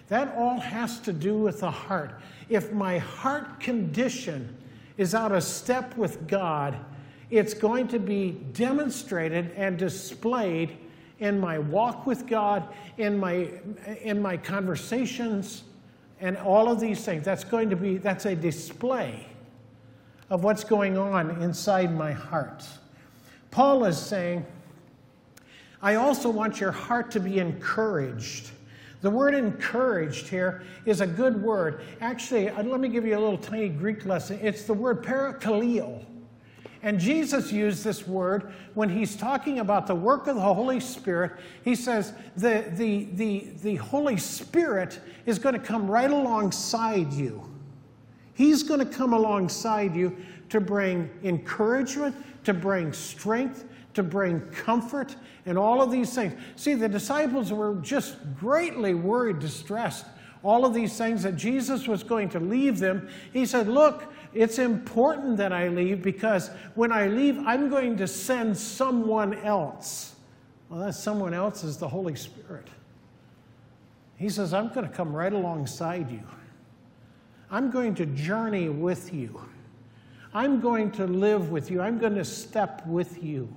That 0.08 0.34
all 0.36 0.60
has 0.60 1.00
to 1.00 1.12
do 1.12 1.36
with 1.36 1.60
the 1.60 1.70
heart. 1.70 2.20
If 2.48 2.72
my 2.72 2.98
heart 2.98 3.60
condition 3.60 4.56
is 4.96 5.14
out 5.14 5.32
of 5.32 5.42
step 5.42 5.96
with 5.96 6.28
God, 6.28 6.76
it's 7.30 7.54
going 7.54 7.88
to 7.88 7.98
be 7.98 8.32
demonstrated 8.52 9.52
and 9.56 9.78
displayed 9.78 10.76
in 11.18 11.40
my 11.40 11.58
walk 11.58 12.04
with 12.06 12.26
God, 12.26 12.68
in 12.98 13.18
my, 13.18 13.48
in 14.02 14.20
my 14.20 14.36
conversations, 14.36 15.64
and 16.22 16.38
all 16.38 16.70
of 16.70 16.80
these 16.80 17.04
things. 17.04 17.24
That's 17.24 17.44
going 17.44 17.68
to 17.68 17.76
be, 17.76 17.98
that's 17.98 18.24
a 18.24 18.34
display 18.34 19.26
of 20.30 20.44
what's 20.44 20.64
going 20.64 20.96
on 20.96 21.42
inside 21.42 21.94
my 21.94 22.12
heart. 22.12 22.64
Paul 23.50 23.84
is 23.84 23.98
saying, 23.98 24.46
I 25.82 25.96
also 25.96 26.30
want 26.30 26.60
your 26.60 26.70
heart 26.70 27.10
to 27.10 27.20
be 27.20 27.40
encouraged. 27.40 28.50
The 29.02 29.10
word 29.10 29.34
encouraged 29.34 30.28
here 30.28 30.62
is 30.86 31.00
a 31.00 31.06
good 31.06 31.42
word. 31.42 31.82
Actually, 32.00 32.48
uh, 32.48 32.62
let 32.62 32.78
me 32.78 32.88
give 32.88 33.04
you 33.04 33.18
a 33.18 33.20
little 33.20 33.36
tiny 33.36 33.68
Greek 33.68 34.06
lesson. 34.06 34.38
It's 34.40 34.62
the 34.62 34.74
word 34.74 35.04
parakaleo. 35.04 36.04
And 36.82 36.98
Jesus 36.98 37.52
used 37.52 37.84
this 37.84 38.06
word 38.08 38.52
when 38.74 38.88
he's 38.88 39.14
talking 39.14 39.60
about 39.60 39.86
the 39.86 39.94
work 39.94 40.26
of 40.26 40.34
the 40.34 40.40
Holy 40.40 40.80
Spirit. 40.80 41.32
He 41.64 41.76
says 41.76 42.12
the, 42.36 42.64
the, 42.72 43.04
the, 43.14 43.46
the 43.62 43.76
Holy 43.76 44.16
Spirit 44.16 45.00
is 45.24 45.38
going 45.38 45.54
to 45.54 45.60
come 45.60 45.88
right 45.88 46.10
alongside 46.10 47.12
you. 47.12 47.48
He's 48.34 48.64
going 48.64 48.80
to 48.80 48.86
come 48.86 49.12
alongside 49.12 49.94
you 49.94 50.16
to 50.48 50.60
bring 50.60 51.08
encouragement, 51.22 52.16
to 52.44 52.52
bring 52.52 52.92
strength, 52.92 53.64
to 53.94 54.02
bring 54.02 54.40
comfort, 54.48 55.14
and 55.46 55.56
all 55.56 55.82
of 55.82 55.92
these 55.92 56.14
things. 56.14 56.34
See, 56.56 56.74
the 56.74 56.88
disciples 56.88 57.52
were 57.52 57.76
just 57.76 58.16
greatly 58.38 58.94
worried, 58.94 59.38
distressed. 59.38 60.06
All 60.42 60.64
of 60.64 60.74
these 60.74 60.98
things 60.98 61.22
that 61.22 61.36
Jesus 61.36 61.86
was 61.86 62.02
going 62.02 62.28
to 62.30 62.40
leave 62.40 62.80
them. 62.80 63.08
He 63.32 63.46
said, 63.46 63.68
Look, 63.68 64.12
it's 64.34 64.58
important 64.58 65.36
that 65.36 65.52
I 65.52 65.68
leave 65.68 66.02
because 66.02 66.50
when 66.74 66.92
I 66.92 67.08
leave, 67.08 67.38
I'm 67.46 67.68
going 67.68 67.96
to 67.98 68.06
send 68.06 68.56
someone 68.56 69.34
else. 69.34 70.14
Well, 70.68 70.80
that 70.80 70.94
someone 70.94 71.34
else 71.34 71.64
is 71.64 71.76
the 71.76 71.88
Holy 71.88 72.14
Spirit. 72.14 72.68
He 74.16 74.28
says, 74.28 74.54
I'm 74.54 74.68
going 74.68 74.88
to 74.88 74.94
come 74.94 75.14
right 75.14 75.32
alongside 75.32 76.10
you. 76.10 76.22
I'm 77.50 77.70
going 77.70 77.94
to 77.96 78.06
journey 78.06 78.68
with 78.68 79.12
you. 79.12 79.40
I'm 80.32 80.60
going 80.60 80.90
to 80.92 81.06
live 81.06 81.50
with 81.50 81.70
you. 81.70 81.82
I'm 81.82 81.98
going 81.98 82.14
to 82.14 82.24
step 82.24 82.86
with 82.86 83.22
you. 83.22 83.54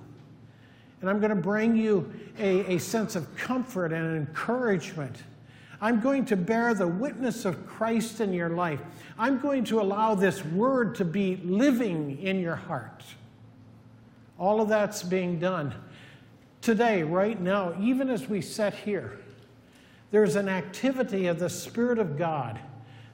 And 1.00 1.08
I'm 1.08 1.18
going 1.20 1.30
to 1.30 1.36
bring 1.36 1.76
you 1.76 2.12
a, 2.38 2.74
a 2.74 2.78
sense 2.78 3.16
of 3.16 3.34
comfort 3.36 3.92
and 3.92 4.16
encouragement 4.16 5.16
I'm 5.80 6.00
going 6.00 6.24
to 6.26 6.36
bear 6.36 6.74
the 6.74 6.88
witness 6.88 7.44
of 7.44 7.66
Christ 7.66 8.20
in 8.20 8.32
your 8.32 8.48
life. 8.48 8.80
I'm 9.18 9.38
going 9.38 9.64
to 9.64 9.80
allow 9.80 10.14
this 10.14 10.44
word 10.44 10.94
to 10.96 11.04
be 11.04 11.36
living 11.44 12.18
in 12.22 12.40
your 12.40 12.56
heart. 12.56 13.04
All 14.38 14.60
of 14.60 14.68
that's 14.68 15.02
being 15.02 15.38
done. 15.38 15.74
Today, 16.62 17.02
right 17.02 17.40
now, 17.40 17.74
even 17.80 18.08
as 18.08 18.28
we 18.28 18.40
sit 18.40 18.74
here, 18.74 19.18
there's 20.10 20.36
an 20.36 20.48
activity 20.48 21.26
of 21.26 21.38
the 21.38 21.50
Spirit 21.50 21.98
of 21.98 22.16
God 22.16 22.58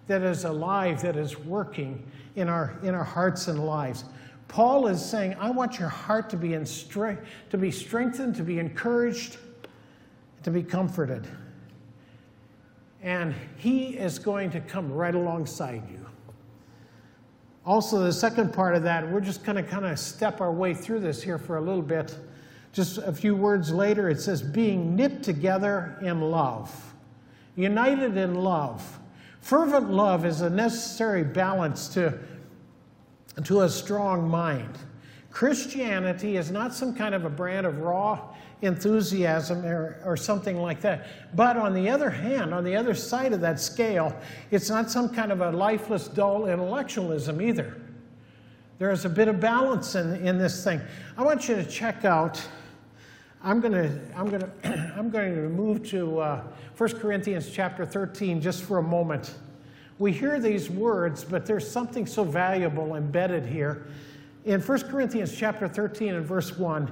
that 0.06 0.22
is 0.22 0.44
alive, 0.44 1.02
that 1.02 1.16
is 1.16 1.38
working 1.38 2.04
in 2.36 2.48
our, 2.48 2.78
in 2.82 2.94
our 2.94 3.04
hearts 3.04 3.48
and 3.48 3.64
lives. 3.64 4.04
Paul 4.48 4.86
is 4.86 5.04
saying, 5.04 5.34
I 5.40 5.50
want 5.50 5.78
your 5.78 5.88
heart 5.88 6.30
to 6.30 6.36
be, 6.36 6.54
in 6.54 6.66
strength, 6.66 7.24
to 7.50 7.58
be 7.58 7.70
strengthened, 7.70 8.36
to 8.36 8.42
be 8.42 8.58
encouraged, 8.58 9.38
to 10.42 10.50
be 10.50 10.62
comforted 10.62 11.26
and 13.02 13.34
He 13.56 13.98
is 13.98 14.18
going 14.18 14.50
to 14.50 14.60
come 14.60 14.92
right 14.92 15.14
alongside 15.14 15.82
you. 15.90 16.06
Also, 17.64 18.00
the 18.00 18.12
second 18.12 18.52
part 18.52 18.74
of 18.74 18.82
that, 18.82 19.08
we're 19.08 19.20
just 19.20 19.44
going 19.44 19.56
to 19.56 19.62
kind 19.62 19.86
of 19.86 19.98
step 19.98 20.40
our 20.40 20.52
way 20.52 20.74
through 20.74 21.00
this 21.00 21.22
here 21.22 21.38
for 21.38 21.58
a 21.58 21.60
little 21.60 21.82
bit. 21.82 22.16
Just 22.72 22.98
a 22.98 23.12
few 23.12 23.36
words 23.36 23.70
later, 23.70 24.08
it 24.08 24.20
says, 24.20 24.42
being 24.42 24.96
knit 24.96 25.22
together 25.22 25.98
in 26.02 26.20
love, 26.20 26.94
united 27.54 28.16
in 28.16 28.34
love. 28.34 28.98
Fervent 29.40 29.90
love 29.90 30.24
is 30.24 30.40
a 30.40 30.50
necessary 30.50 31.22
balance 31.22 31.88
to, 31.88 32.18
to 33.44 33.62
a 33.62 33.68
strong 33.68 34.28
mind. 34.28 34.78
Christianity 35.32 36.36
is 36.36 36.50
not 36.50 36.74
some 36.74 36.94
kind 36.94 37.14
of 37.14 37.24
a 37.24 37.30
brand 37.30 37.66
of 37.66 37.78
raw 37.78 38.34
enthusiasm 38.60 39.64
or, 39.64 40.00
or 40.04 40.16
something 40.16 40.56
like 40.56 40.80
that. 40.82 41.06
But 41.34 41.56
on 41.56 41.74
the 41.74 41.88
other 41.90 42.10
hand, 42.10 42.54
on 42.54 42.62
the 42.62 42.76
other 42.76 42.94
side 42.94 43.32
of 43.32 43.40
that 43.40 43.58
scale, 43.58 44.16
it's 44.50 44.70
not 44.70 44.90
some 44.90 45.08
kind 45.08 45.32
of 45.32 45.40
a 45.40 45.50
lifeless, 45.50 46.06
dull 46.06 46.46
intellectualism 46.46 47.42
either. 47.42 47.76
There 48.78 48.90
is 48.90 49.04
a 49.04 49.08
bit 49.08 49.28
of 49.28 49.40
balance 49.40 49.94
in, 49.94 50.14
in 50.26 50.38
this 50.38 50.62
thing. 50.62 50.80
I 51.16 51.22
want 51.22 51.48
you 51.48 51.56
to 51.56 51.64
check 51.64 52.04
out. 52.04 52.40
I'm 53.42 53.60
going 53.60 53.72
to 53.72 54.00
I'm 54.16 54.28
going 54.28 54.42
to 54.42 54.92
I'm 54.96 55.10
going 55.10 55.34
to 55.34 55.48
move 55.48 55.88
to 55.90 56.20
uh, 56.20 56.42
1 56.76 56.90
Corinthians 56.98 57.50
chapter 57.50 57.84
13 57.84 58.40
just 58.40 58.62
for 58.62 58.78
a 58.78 58.82
moment. 58.82 59.34
We 59.98 60.12
hear 60.12 60.40
these 60.40 60.70
words, 60.70 61.24
but 61.24 61.46
there's 61.46 61.68
something 61.68 62.06
so 62.06 62.24
valuable 62.24 62.96
embedded 62.96 63.46
here. 63.46 63.86
In 64.44 64.60
1 64.60 64.80
Corinthians 64.90 65.36
chapter 65.36 65.68
13 65.68 66.14
and 66.14 66.26
verse 66.26 66.58
1, 66.58 66.90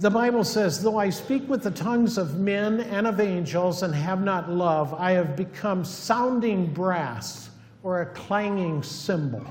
the 0.00 0.10
Bible 0.10 0.44
says, 0.44 0.82
Though 0.82 0.98
I 0.98 1.08
speak 1.08 1.48
with 1.48 1.62
the 1.62 1.70
tongues 1.70 2.18
of 2.18 2.38
men 2.38 2.80
and 2.80 3.06
of 3.06 3.20
angels 3.20 3.82
and 3.82 3.94
have 3.94 4.22
not 4.22 4.50
love, 4.50 4.92
I 4.94 5.12
have 5.12 5.34
become 5.34 5.84
sounding 5.84 6.72
brass 6.72 7.50
or 7.82 8.02
a 8.02 8.06
clanging 8.06 8.82
cymbal. 8.82 9.44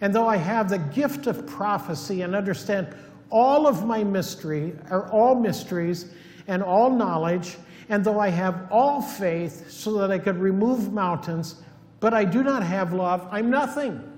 and 0.00 0.12
though 0.12 0.26
I 0.26 0.36
have 0.36 0.68
the 0.68 0.78
gift 0.78 1.28
of 1.28 1.46
prophecy 1.46 2.22
and 2.22 2.34
understand 2.34 2.88
all 3.30 3.66
of 3.66 3.86
my 3.86 4.04
mystery, 4.04 4.76
or 4.90 5.08
all 5.10 5.34
mysteries, 5.34 6.12
and 6.46 6.62
all 6.62 6.90
knowledge, 6.90 7.56
and 7.88 8.04
though 8.04 8.18
I 8.18 8.28
have 8.28 8.68
all 8.70 9.00
faith 9.00 9.70
so 9.70 9.98
that 9.98 10.10
I 10.10 10.18
could 10.18 10.38
remove 10.38 10.92
mountains, 10.92 11.62
but 12.00 12.12
I 12.12 12.24
do 12.24 12.42
not 12.42 12.62
have 12.62 12.92
love, 12.92 13.26
I'm 13.30 13.48
nothing. 13.48 14.13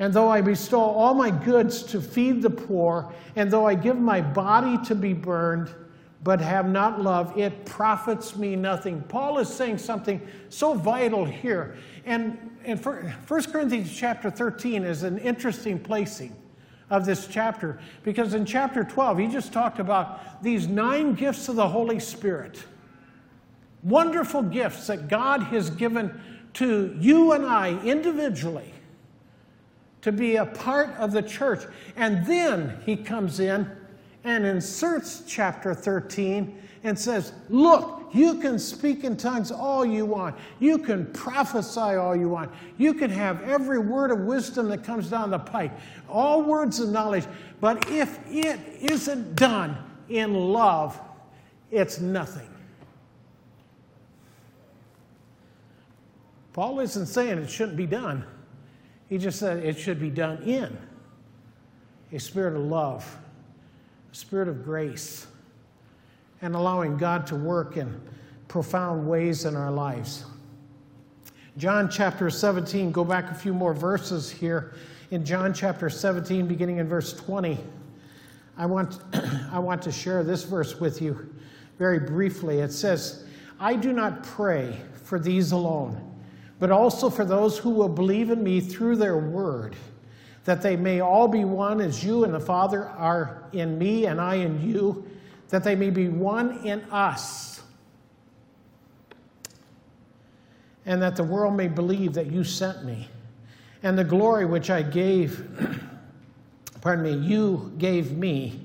And 0.00 0.14
though 0.14 0.28
I 0.28 0.40
bestow 0.40 0.80
all 0.80 1.12
my 1.12 1.30
goods 1.30 1.82
to 1.84 2.00
feed 2.00 2.40
the 2.40 2.48
poor, 2.48 3.12
and 3.36 3.50
though 3.50 3.66
I 3.66 3.74
give 3.74 3.98
my 3.98 4.22
body 4.22 4.78
to 4.86 4.94
be 4.94 5.12
burned, 5.12 5.68
but 6.24 6.40
have 6.40 6.66
not 6.66 7.02
love, 7.02 7.38
it 7.38 7.66
profits 7.66 8.34
me 8.34 8.56
nothing. 8.56 9.02
Paul 9.02 9.38
is 9.38 9.48
saying 9.48 9.76
something 9.76 10.26
so 10.48 10.72
vital 10.72 11.26
here. 11.26 11.76
And, 12.06 12.50
and 12.64 12.82
1 12.82 13.14
Corinthians 13.52 13.94
chapter 13.94 14.30
13 14.30 14.84
is 14.84 15.02
an 15.02 15.18
interesting 15.18 15.78
placing 15.78 16.34
of 16.88 17.04
this 17.04 17.26
chapter 17.26 17.78
because 18.02 18.32
in 18.32 18.46
chapter 18.46 18.84
12, 18.84 19.18
he 19.18 19.26
just 19.28 19.52
talked 19.52 19.78
about 19.78 20.42
these 20.42 20.66
nine 20.66 21.14
gifts 21.14 21.48
of 21.50 21.56
the 21.56 21.68
Holy 21.68 22.00
Spirit. 22.00 22.62
Wonderful 23.82 24.42
gifts 24.42 24.86
that 24.86 25.08
God 25.08 25.42
has 25.44 25.68
given 25.68 26.20
to 26.54 26.96
you 26.98 27.32
and 27.32 27.44
I 27.44 27.78
individually 27.84 28.74
to 30.02 30.12
be 30.12 30.36
a 30.36 30.46
part 30.46 30.90
of 30.96 31.12
the 31.12 31.22
church. 31.22 31.64
And 31.96 32.24
then 32.26 32.80
he 32.84 32.96
comes 32.96 33.40
in 33.40 33.70
and 34.24 34.44
inserts 34.44 35.22
chapter 35.26 35.74
13 35.74 36.58
and 36.84 36.98
says, 36.98 37.32
Look, 37.48 38.00
you 38.12 38.40
can 38.40 38.58
speak 38.58 39.04
in 39.04 39.16
tongues 39.16 39.50
all 39.52 39.84
you 39.84 40.04
want. 40.04 40.36
You 40.58 40.78
can 40.78 41.06
prophesy 41.12 41.80
all 41.80 42.16
you 42.16 42.28
want. 42.28 42.50
You 42.76 42.94
can 42.94 43.10
have 43.10 43.42
every 43.42 43.78
word 43.78 44.10
of 44.10 44.20
wisdom 44.20 44.68
that 44.70 44.84
comes 44.84 45.08
down 45.08 45.30
the 45.30 45.38
pike, 45.38 45.72
all 46.08 46.42
words 46.42 46.80
of 46.80 46.90
knowledge. 46.90 47.24
But 47.60 47.88
if 47.90 48.18
it 48.28 48.58
isn't 48.80 49.36
done 49.36 49.76
in 50.08 50.34
love, 50.34 51.00
it's 51.70 52.00
nothing. 52.00 52.48
Paul 56.52 56.80
isn't 56.80 57.06
saying 57.06 57.38
it 57.38 57.48
shouldn't 57.48 57.76
be 57.76 57.86
done. 57.86 58.24
He 59.10 59.18
just 59.18 59.38
said 59.38 59.58
it 59.64 59.76
should 59.76 60.00
be 60.00 60.08
done 60.08 60.42
in 60.44 60.78
a 62.12 62.18
spirit 62.18 62.54
of 62.56 62.62
love, 62.62 63.18
a 64.10 64.14
spirit 64.14 64.48
of 64.48 64.64
grace 64.64 65.26
and 66.40 66.54
allowing 66.54 66.96
God 66.96 67.26
to 67.26 67.36
work 67.36 67.76
in 67.76 68.00
profound 68.48 69.06
ways 69.06 69.44
in 69.44 69.56
our 69.56 69.70
lives. 69.70 70.24
John 71.56 71.90
chapter 71.90 72.30
17, 72.30 72.92
go 72.92 73.04
back 73.04 73.30
a 73.30 73.34
few 73.34 73.52
more 73.52 73.74
verses 73.74 74.30
here. 74.30 74.74
In 75.10 75.24
John 75.24 75.52
chapter 75.52 75.90
17, 75.90 76.46
beginning 76.46 76.78
in 76.78 76.88
verse 76.88 77.12
20, 77.12 77.58
I 78.56 78.66
want, 78.66 79.00
I 79.52 79.58
want 79.58 79.82
to 79.82 79.92
share 79.92 80.22
this 80.22 80.44
verse 80.44 80.78
with 80.78 81.02
you 81.02 81.34
very 81.78 81.98
briefly. 81.98 82.60
It 82.60 82.72
says, 82.72 83.24
I 83.58 83.74
do 83.74 83.92
not 83.92 84.22
pray 84.22 84.80
for 85.04 85.18
these 85.18 85.52
alone, 85.52 86.09
but 86.60 86.70
also 86.70 87.10
for 87.10 87.24
those 87.24 87.58
who 87.58 87.70
will 87.70 87.88
believe 87.88 88.30
in 88.30 88.42
me 88.44 88.60
through 88.60 88.94
their 88.94 89.18
word, 89.18 89.74
that 90.44 90.62
they 90.62 90.76
may 90.76 91.00
all 91.00 91.26
be 91.26 91.44
one 91.44 91.80
as 91.80 92.04
you 92.04 92.22
and 92.22 92.32
the 92.32 92.40
Father 92.40 92.86
are 92.86 93.48
in 93.52 93.76
me 93.76 94.06
and 94.06 94.20
I 94.20 94.36
in 94.36 94.62
you 94.62 95.04
that 95.50 95.64
they 95.64 95.74
may 95.74 95.90
be 95.90 96.08
one 96.08 96.64
in 96.64 96.80
us, 96.90 97.60
and 100.86 101.02
that 101.02 101.16
the 101.16 101.24
world 101.24 101.56
may 101.56 101.68
believe 101.68 102.14
that 102.14 102.30
you 102.30 102.42
sent 102.42 102.84
me. 102.84 103.08
And 103.82 103.98
the 103.98 104.04
glory 104.04 104.46
which 104.46 104.70
I 104.70 104.82
gave, 104.82 105.46
pardon 106.80 107.04
me, 107.04 107.26
you 107.26 107.72
gave 107.78 108.12
me, 108.12 108.60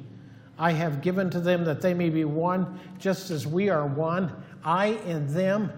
I 0.58 0.72
have 0.72 1.02
given 1.02 1.30
to 1.32 1.40
them 1.40 1.66
that 1.66 1.82
they 1.82 1.94
may 1.94 2.10
be 2.10 2.24
one, 2.24 2.80
just 3.00 3.32
as 3.32 3.46
we 3.46 3.70
are 3.70 3.86
one, 3.86 4.32
I 4.64 4.88
in 5.08 5.34
them, 5.34 5.72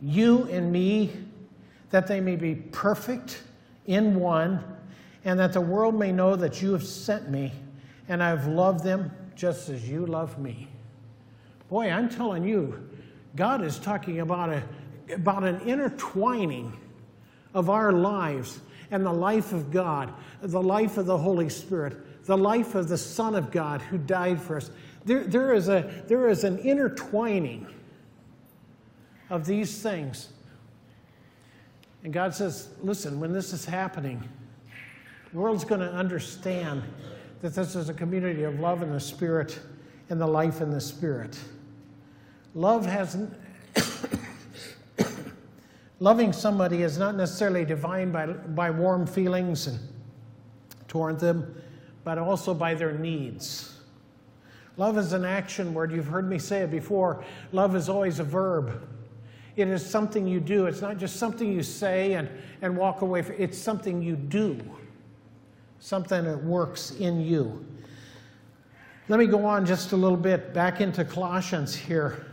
you 0.00 0.44
in 0.44 0.70
me, 0.70 1.10
that 1.90 2.06
they 2.06 2.20
may 2.20 2.36
be 2.36 2.54
perfect 2.54 3.42
in 3.86 4.14
one, 4.16 4.62
and 5.24 5.38
that 5.40 5.52
the 5.52 5.60
world 5.60 5.98
may 5.98 6.12
know 6.12 6.36
that 6.36 6.60
you 6.62 6.72
have 6.72 6.84
sent 6.86 7.30
me, 7.30 7.52
and 8.08 8.22
I 8.22 8.28
have 8.28 8.46
loved 8.46 8.84
them 8.84 9.10
just 9.34 9.68
as 9.68 9.88
you 9.88 10.04
love 10.04 10.38
me. 10.38 10.68
Boy, 11.68 11.90
I'm 11.90 12.08
telling 12.08 12.44
you, 12.44 12.88
God 13.36 13.62
is 13.62 13.78
talking 13.78 14.20
about, 14.20 14.50
a, 14.50 14.62
about 15.14 15.44
an 15.44 15.60
intertwining 15.60 16.76
of 17.54 17.70
our 17.70 17.92
lives 17.92 18.60
and 18.90 19.04
the 19.04 19.12
life 19.12 19.52
of 19.52 19.70
God, 19.70 20.12
the 20.42 20.62
life 20.62 20.96
of 20.96 21.06
the 21.06 21.18
Holy 21.18 21.48
Spirit, 21.48 22.24
the 22.24 22.36
life 22.36 22.74
of 22.74 22.88
the 22.88 22.98
Son 22.98 23.34
of 23.34 23.50
God 23.50 23.80
who 23.82 23.98
died 23.98 24.40
for 24.40 24.56
us. 24.56 24.70
There, 25.04 25.24
there, 25.24 25.54
is, 25.54 25.68
a, 25.68 26.04
there 26.08 26.28
is 26.28 26.44
an 26.44 26.58
intertwining 26.58 27.66
of 29.30 29.46
these 29.46 29.82
things. 29.82 30.30
And 32.04 32.12
God 32.12 32.34
says, 32.34 32.68
listen, 32.82 33.18
when 33.20 33.32
this 33.32 33.52
is 33.52 33.64
happening, 33.64 34.22
the 35.32 35.38
world's 35.38 35.64
going 35.64 35.80
to 35.80 35.92
understand 35.92 36.82
that 37.42 37.54
this 37.54 37.74
is 37.74 37.88
a 37.88 37.94
community 37.94 38.44
of 38.44 38.60
love 38.60 38.82
in 38.82 38.92
the 38.92 39.00
Spirit 39.00 39.58
and 40.10 40.20
the 40.20 40.26
life 40.26 40.60
in 40.60 40.70
the 40.70 40.80
Spirit. 40.80 41.38
Love 42.54 42.86
has. 42.86 43.16
Loving 46.00 46.32
somebody 46.32 46.82
is 46.82 46.96
not 46.96 47.16
necessarily 47.16 47.64
defined 47.64 48.12
by, 48.12 48.26
by 48.26 48.70
warm 48.70 49.04
feelings 49.04 49.66
and 49.66 49.80
toward 50.86 51.18
them, 51.18 51.60
but 52.04 52.18
also 52.18 52.54
by 52.54 52.74
their 52.74 52.92
needs. 52.92 53.80
Love 54.76 54.96
is 54.96 55.12
an 55.12 55.24
action 55.24 55.74
word. 55.74 55.90
You've 55.90 56.06
heard 56.06 56.28
me 56.28 56.38
say 56.38 56.60
it 56.60 56.70
before. 56.70 57.24
Love 57.50 57.74
is 57.74 57.88
always 57.88 58.20
a 58.20 58.24
verb. 58.24 58.88
It 59.58 59.68
is 59.68 59.84
something 59.84 60.26
you 60.26 60.40
do. 60.40 60.66
It's 60.66 60.80
not 60.80 60.98
just 60.98 61.16
something 61.16 61.52
you 61.52 61.62
say 61.62 62.14
and, 62.14 62.28
and 62.62 62.76
walk 62.76 63.02
away 63.02 63.22
from. 63.22 63.36
It's 63.38 63.58
something 63.58 64.00
you 64.00 64.16
do 64.16 64.60
something 65.80 66.24
that 66.24 66.42
works 66.42 66.92
in 66.92 67.20
you. 67.20 67.64
Let 69.08 69.18
me 69.18 69.26
go 69.26 69.44
on 69.44 69.64
just 69.64 69.92
a 69.92 69.96
little 69.96 70.18
bit 70.18 70.52
back 70.52 70.80
into 70.80 71.04
Colossians 71.04 71.74
here, 71.74 72.26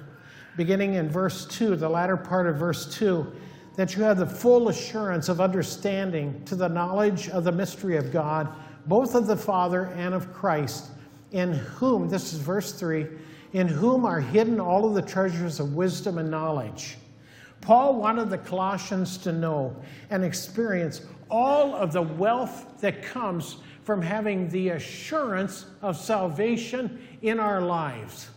beginning 0.57 0.95
in 0.95 1.09
verse 1.09 1.45
2, 1.45 1.75
the 1.75 1.87
latter 1.87 2.17
part 2.17 2.47
of 2.47 2.57
verse 2.57 2.93
2, 2.97 3.31
that 3.75 3.95
you 3.95 4.03
have 4.03 4.17
the 4.17 4.25
full 4.25 4.69
assurance 4.69 5.29
of 5.29 5.39
understanding 5.39 6.43
to 6.45 6.55
the 6.55 6.67
knowledge 6.67 7.29
of 7.29 7.43
the 7.43 7.51
mystery 7.51 7.97
of 7.97 8.11
God, 8.11 8.53
both 8.87 9.15
of 9.15 9.27
the 9.27 9.37
Father 9.37 9.85
and 9.95 10.13
of 10.13 10.33
Christ, 10.33 10.91
in 11.31 11.53
whom, 11.53 12.09
this 12.09 12.33
is 12.33 12.39
verse 12.39 12.73
3, 12.73 13.07
in 13.53 13.67
whom 13.67 14.05
are 14.05 14.19
hidden 14.19 14.59
all 14.59 14.85
of 14.85 14.95
the 14.95 15.01
treasures 15.01 15.59
of 15.59 15.75
wisdom 15.75 16.17
and 16.17 16.29
knowledge. 16.29 16.97
Paul 17.61 17.95
wanted 17.95 18.29
the 18.29 18.37
Colossians 18.37 19.17
to 19.19 19.31
know 19.31 19.75
and 20.09 20.23
experience 20.23 21.01
all 21.29 21.75
of 21.75 21.91
the 21.93 22.01
wealth 22.01 22.79
that 22.81 23.01
comes 23.01 23.57
from 23.83 24.01
having 24.01 24.49
the 24.49 24.69
assurance 24.69 25.65
of 25.81 25.97
salvation 25.97 26.99
in 27.21 27.39
our 27.39 27.61
lives. 27.61 28.29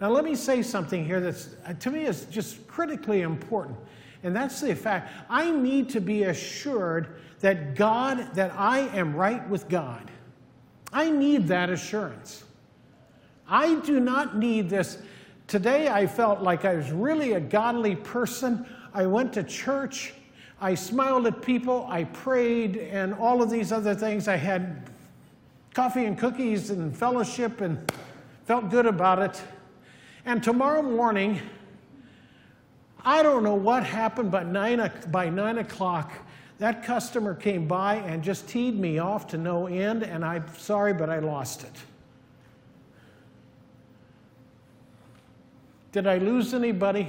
Now, 0.00 0.10
let 0.10 0.24
me 0.24 0.34
say 0.34 0.62
something 0.62 1.04
here 1.04 1.20
that's 1.20 1.50
uh, 1.66 1.74
to 1.74 1.90
me 1.90 2.04
is 2.04 2.26
just 2.26 2.66
critically 2.68 3.22
important, 3.22 3.76
and 4.22 4.34
that's 4.34 4.60
the 4.60 4.74
fact 4.74 5.12
I 5.28 5.50
need 5.50 5.88
to 5.90 6.00
be 6.00 6.24
assured 6.24 7.20
that 7.40 7.74
God, 7.74 8.34
that 8.34 8.52
I 8.56 8.80
am 8.96 9.14
right 9.14 9.46
with 9.48 9.68
God. 9.68 10.10
I 10.92 11.10
need 11.10 11.48
that 11.48 11.70
assurance. 11.70 12.44
I 13.48 13.76
do 13.80 14.00
not 14.00 14.36
need 14.36 14.68
this. 14.68 14.98
Today, 15.48 15.88
I 15.88 16.06
felt 16.06 16.42
like 16.42 16.64
I 16.64 16.74
was 16.74 16.92
really 16.92 17.32
a 17.32 17.40
godly 17.40 17.96
person. 17.96 18.64
I 18.94 19.06
went 19.06 19.32
to 19.32 19.42
church 19.42 20.12
I 20.60 20.74
smiled 20.74 21.26
at 21.26 21.40
people, 21.40 21.86
I 21.88 22.04
prayed, 22.04 22.78
and 22.78 23.14
all 23.14 23.42
of 23.42 23.50
these 23.50 23.70
other 23.70 23.94
things. 23.94 24.26
I 24.26 24.34
had 24.36 24.90
coffee 25.72 26.04
and 26.04 26.18
cookies 26.18 26.70
and 26.70 26.96
fellowship 26.96 27.60
and 27.60 27.92
felt 28.44 28.68
good 28.68 28.86
about 28.86 29.20
it. 29.20 29.40
And 30.24 30.42
tomorrow 30.42 30.82
morning, 30.82 31.40
I 33.04 33.22
don't 33.22 33.44
know 33.44 33.54
what 33.54 33.84
happened, 33.84 34.32
but 34.32 34.48
nine, 34.48 34.90
by 35.12 35.28
nine 35.28 35.58
o'clock, 35.58 36.12
that 36.58 36.82
customer 36.82 37.36
came 37.36 37.68
by 37.68 37.96
and 37.96 38.24
just 38.24 38.48
teed 38.48 38.76
me 38.76 38.98
off 38.98 39.28
to 39.28 39.38
no 39.38 39.68
end, 39.68 40.02
and 40.02 40.24
I'm 40.24 40.44
sorry, 40.56 40.92
but 40.92 41.08
I 41.08 41.20
lost 41.20 41.62
it. 41.62 41.72
Did 45.98 46.06
I 46.06 46.18
lose 46.18 46.54
anybody? 46.54 47.08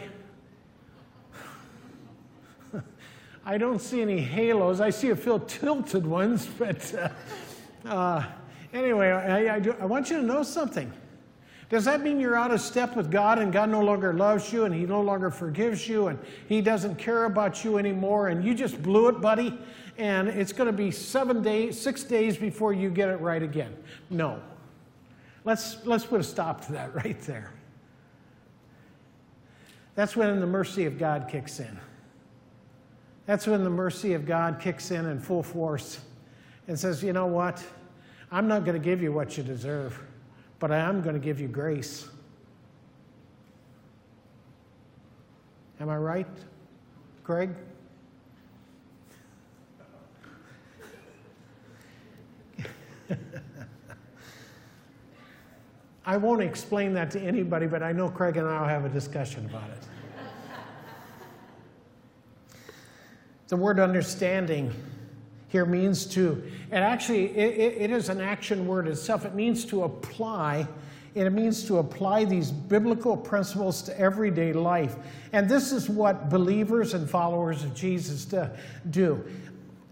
I 3.45 3.55
don't 3.55 3.79
see 3.79 4.01
any 4.01 4.19
halos. 4.19 4.81
I 4.81 4.89
see 4.89 5.11
a 5.11 5.15
few 5.15 5.37
tilted 5.47 6.07
ones, 6.07 6.47
but 6.57 6.95
uh, 6.95 7.87
uh, 7.87 8.25
anyway, 8.73 9.09
I, 9.09 9.57
I, 9.57 9.59
do, 9.59 9.75
I 9.79 9.85
want 9.85 10.09
you 10.09 10.17
to 10.17 10.23
know 10.23 10.41
something. 10.41 10.91
Does 11.69 11.85
that 11.85 12.01
mean 12.01 12.19
you're 12.19 12.35
out 12.35 12.49
of 12.49 12.61
step 12.61 12.95
with 12.95 13.11
God 13.11 13.37
and 13.37 13.53
God 13.53 13.69
no 13.69 13.81
longer 13.81 14.11
loves 14.11 14.51
you 14.51 14.65
and 14.65 14.73
He 14.73 14.87
no 14.87 15.01
longer 15.01 15.29
forgives 15.29 15.87
you 15.87 16.07
and 16.07 16.17
He 16.47 16.59
doesn't 16.59 16.95
care 16.95 17.25
about 17.25 17.63
you 17.63 17.77
anymore 17.77 18.29
and 18.29 18.43
you 18.43 18.55
just 18.55 18.81
blew 18.81 19.07
it, 19.07 19.21
buddy? 19.21 19.55
And 19.99 20.29
it's 20.29 20.51
going 20.51 20.65
to 20.65 20.75
be 20.75 20.89
seven 20.89 21.43
days, 21.43 21.79
six 21.79 22.03
days 22.03 22.37
before 22.37 22.73
you 22.73 22.89
get 22.89 23.09
it 23.09 23.21
right 23.21 23.43
again. 23.43 23.77
No. 24.09 24.41
Let's, 25.45 25.85
let's 25.85 26.07
put 26.07 26.19
a 26.19 26.23
stop 26.23 26.65
to 26.65 26.71
that 26.71 26.95
right 27.05 27.21
there. 27.21 27.53
That's 29.99 30.15
when 30.15 30.39
the 30.39 30.47
mercy 30.47 30.85
of 30.85 30.97
God 30.97 31.27
kicks 31.29 31.59
in. 31.59 31.77
That's 33.25 33.45
when 33.45 33.65
the 33.65 33.69
mercy 33.69 34.13
of 34.13 34.25
God 34.25 34.59
kicks 34.61 34.91
in 34.91 35.05
in 35.05 35.19
full 35.19 35.43
force 35.43 35.99
and 36.69 36.79
says, 36.79 37.03
you 37.03 37.11
know 37.11 37.25
what? 37.25 37.61
I'm 38.31 38.47
not 38.47 38.63
going 38.63 38.79
to 38.79 38.83
give 38.83 39.01
you 39.01 39.11
what 39.11 39.37
you 39.37 39.43
deserve 39.43 40.01
but 40.59 40.71
I 40.71 40.77
am 40.77 41.01
going 41.01 41.15
to 41.15 41.21
give 41.21 41.39
you 41.39 41.47
grace. 41.47 42.07
Am 45.79 45.89
I 45.89 45.95
right, 45.95 46.27
Greg? 47.23 47.55
I 56.05 56.17
won't 56.17 56.41
explain 56.41 56.91
that 56.95 57.09
to 57.11 57.21
anybody, 57.21 57.67
but 57.67 57.81
I 57.81 57.93
know 57.93 58.09
Craig 58.09 58.35
and 58.35 58.45
I 58.45 58.59
will 58.59 58.67
have 58.67 58.83
a 58.83 58.89
discussion 58.89 59.45
about 59.45 59.69
it. 59.69 59.88
The 63.49 63.57
word 63.57 63.79
understanding 63.79 64.71
here 65.49 65.65
means 65.65 66.05
to, 66.05 66.43
and 66.71 66.83
actually 66.83 67.35
it, 67.35 67.81
it 67.81 67.91
is 67.91 68.09
an 68.09 68.21
action 68.21 68.67
word 68.67 68.87
itself. 68.87 69.25
It 69.25 69.33
means 69.33 69.65
to 69.65 69.83
apply, 69.83 70.67
and 71.15 71.25
it 71.25 71.31
means 71.31 71.65
to 71.65 71.79
apply 71.79 72.25
these 72.25 72.51
biblical 72.51 73.17
principles 73.17 73.81
to 73.83 73.99
everyday 73.99 74.53
life. 74.53 74.95
And 75.33 75.49
this 75.49 75.71
is 75.71 75.89
what 75.89 76.29
believers 76.29 76.93
and 76.93 77.09
followers 77.09 77.63
of 77.63 77.73
Jesus 77.73 78.31
do. 78.91 79.23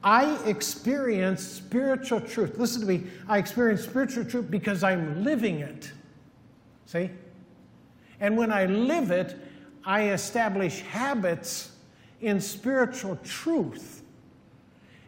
I 0.04 0.38
experience 0.46 1.44
spiritual 1.44 2.22
truth. 2.22 2.60
Listen 2.60 2.82
to 2.82 2.88
me. 2.88 3.04
I 3.28 3.40
experience 3.40 3.82
spiritual 3.82 4.26
truth 4.26 4.52
because 4.52 4.84
I'm 4.84 5.24
living 5.24 5.60
it. 5.60 5.92
See? 6.86 7.10
And 8.20 8.38
when 8.38 8.52
I 8.52 8.68
live 8.68 9.10
it, 9.10 9.36
I 9.84 10.10
establish 10.10 10.82
habits 10.82 11.72
in 12.22 12.40
spiritual 12.40 13.18
truth. 13.24 14.04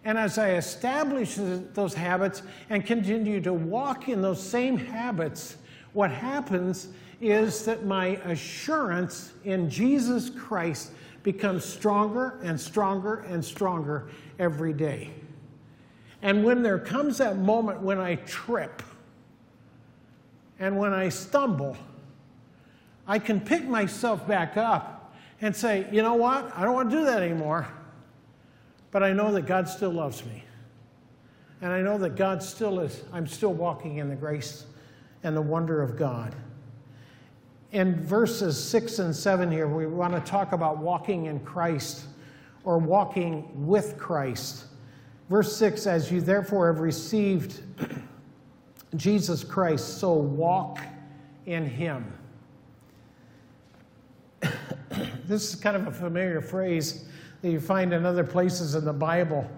And 0.05 0.17
as 0.17 0.37
I 0.37 0.51
establish 0.51 1.35
those 1.37 1.93
habits 1.93 2.41
and 2.69 2.85
continue 2.85 3.41
to 3.41 3.53
walk 3.53 4.07
in 4.09 4.21
those 4.21 4.41
same 4.41 4.77
habits, 4.77 5.57
what 5.93 6.11
happens 6.11 6.89
is 7.21 7.65
that 7.65 7.85
my 7.85 8.07
assurance 8.25 9.33
in 9.43 9.69
Jesus 9.69 10.29
Christ 10.29 10.91
becomes 11.23 11.65
stronger 11.65 12.39
and 12.41 12.59
stronger 12.59 13.25
and 13.27 13.43
stronger 13.43 14.09
every 14.37 14.71
day. 14.71 15.11
And 16.21 16.43
when 16.43 16.63
there 16.63 16.79
comes 16.79 17.17
that 17.17 17.37
moment 17.37 17.81
when 17.81 17.99
I 17.99 18.15
trip 18.15 18.81
and 20.59 20.77
when 20.77 20.93
I 20.93 21.09
stumble, 21.09 21.75
I 23.07 23.19
can 23.19 23.41
pick 23.41 23.65
myself 23.65 24.25
back 24.27 24.55
up 24.55 24.98
and 25.41 25.55
say, 25.55 25.87
you 25.91 26.01
know 26.01 26.15
what? 26.15 26.55
I 26.55 26.63
don't 26.63 26.73
want 26.73 26.89
to 26.89 26.97
do 26.97 27.05
that 27.05 27.23
anymore. 27.23 27.67
But 28.91 29.03
I 29.03 29.13
know 29.13 29.31
that 29.33 29.43
God 29.43 29.69
still 29.69 29.91
loves 29.91 30.25
me. 30.25 30.43
And 31.61 31.71
I 31.71 31.81
know 31.81 31.97
that 31.97 32.15
God 32.15 32.41
still 32.41 32.79
is, 32.79 33.03
I'm 33.11 33.27
still 33.27 33.53
walking 33.53 33.97
in 33.97 34.09
the 34.09 34.15
grace 34.15 34.65
and 35.23 35.35
the 35.35 35.41
wonder 35.41 35.81
of 35.81 35.97
God. 35.97 36.35
In 37.71 38.03
verses 38.03 38.61
6 38.61 38.99
and 38.99 39.15
7 39.15 39.51
here, 39.51 39.67
we 39.67 39.85
want 39.85 40.13
to 40.13 40.21
talk 40.21 40.53
about 40.53 40.77
walking 40.77 41.25
in 41.25 41.39
Christ 41.41 42.05
or 42.63 42.77
walking 42.77 43.67
with 43.67 43.97
Christ. 43.97 44.65
Verse 45.29 45.55
6 45.57 45.85
As 45.85 46.11
you 46.11 46.21
therefore 46.21 46.67
have 46.67 46.79
received 46.79 47.61
Jesus 48.95 49.43
Christ, 49.43 49.99
so 49.99 50.13
walk 50.13 50.79
in 51.45 51.65
him. 51.65 52.11
This 55.29 55.53
is 55.53 55.55
kind 55.55 55.75
of 55.75 55.87
a 55.87 55.91
familiar 55.91 56.41
phrase 56.41 57.05
that 57.41 57.51
you 57.51 57.59
find 57.59 57.93
in 57.93 58.05
other 58.05 58.23
places 58.23 58.73
in 58.73 58.83
the 58.83 58.91
Bible. 58.91 59.49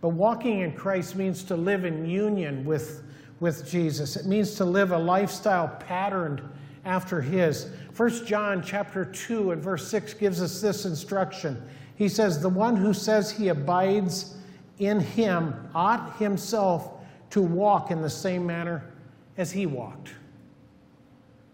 But 0.00 0.08
walking 0.08 0.60
in 0.60 0.72
Christ 0.72 1.14
means 1.14 1.44
to 1.44 1.54
live 1.54 1.84
in 1.84 2.06
union 2.06 2.64
with, 2.64 3.04
with 3.38 3.68
Jesus. 3.70 4.16
It 4.16 4.26
means 4.26 4.54
to 4.56 4.64
live 4.64 4.90
a 4.90 4.98
lifestyle 4.98 5.68
patterned 5.68 6.42
after 6.84 7.20
his. 7.20 7.68
1 7.94 8.26
John 8.26 8.62
chapter 8.62 9.04
2 9.04 9.52
and 9.52 9.62
verse 9.62 9.86
6 9.88 10.14
gives 10.14 10.40
us 10.40 10.60
this 10.60 10.86
instruction. 10.86 11.62
He 11.94 12.08
says, 12.08 12.40
The 12.40 12.48
one 12.48 12.74
who 12.74 12.94
says 12.94 13.30
he 13.30 13.48
abides 13.48 14.34
in 14.78 14.98
him 14.98 15.54
ought 15.74 16.16
himself 16.16 16.90
to 17.30 17.42
walk 17.42 17.90
in 17.90 18.00
the 18.00 18.10
same 18.10 18.46
manner 18.46 18.90
as 19.36 19.52
he 19.52 19.66
walked. 19.66 20.14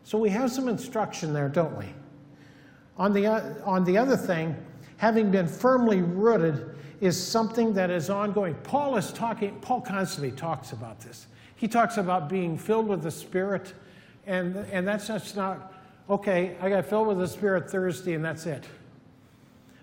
So 0.04 0.16
we 0.16 0.30
have 0.30 0.50
some 0.50 0.68
instruction 0.68 1.34
there, 1.34 1.48
don't 1.48 1.76
we? 1.76 1.86
On 2.98 3.12
the, 3.12 3.26
on 3.64 3.84
the 3.84 3.96
other 3.96 4.16
thing, 4.16 4.56
having 4.96 5.30
been 5.30 5.46
firmly 5.46 6.02
rooted 6.02 6.74
is 7.00 7.22
something 7.22 7.72
that 7.74 7.90
is 7.90 8.10
ongoing. 8.10 8.54
Paul 8.64 8.96
is 8.96 9.12
talking, 9.12 9.58
Paul 9.60 9.80
constantly 9.80 10.32
talks 10.32 10.72
about 10.72 11.00
this. 11.00 11.28
He 11.54 11.68
talks 11.68 11.96
about 11.96 12.28
being 12.28 12.58
filled 12.58 12.88
with 12.88 13.02
the 13.02 13.10
Spirit, 13.10 13.72
and, 14.26 14.56
and 14.72 14.86
that's 14.86 15.06
just 15.06 15.36
not, 15.36 15.72
okay, 16.10 16.56
I 16.60 16.68
got 16.68 16.86
filled 16.86 17.08
with 17.08 17.18
the 17.18 17.28
Spirit 17.28 17.70
Thursday 17.70 18.14
and 18.14 18.24
that's 18.24 18.46
it. 18.46 18.64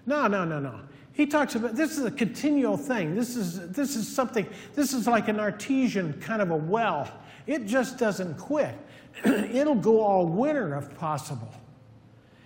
No, 0.06 0.28
no, 0.28 0.46
no, 0.46 0.60
no. 0.60 0.80
He 1.14 1.26
talks 1.26 1.56
about 1.56 1.76
this 1.76 1.98
is 1.98 2.04
a 2.04 2.12
continual 2.12 2.76
thing. 2.76 3.16
This 3.16 3.38
is, 3.38 3.72
this 3.72 3.96
is 3.96 4.14
something, 4.14 4.46
this 4.74 4.94
is 4.94 5.08
like 5.08 5.30
an 5.30 5.40
artesian 5.40 6.14
kind 6.20 6.42
of 6.42 6.52
a 6.52 6.56
well. 6.56 7.10
It 7.48 7.66
just 7.66 7.98
doesn't 7.98 8.38
quit. 8.38 8.76
It'll 9.26 9.76
go 9.76 10.02
all 10.02 10.26
winter 10.26 10.78
if 10.78 10.94
possible. 10.98 11.54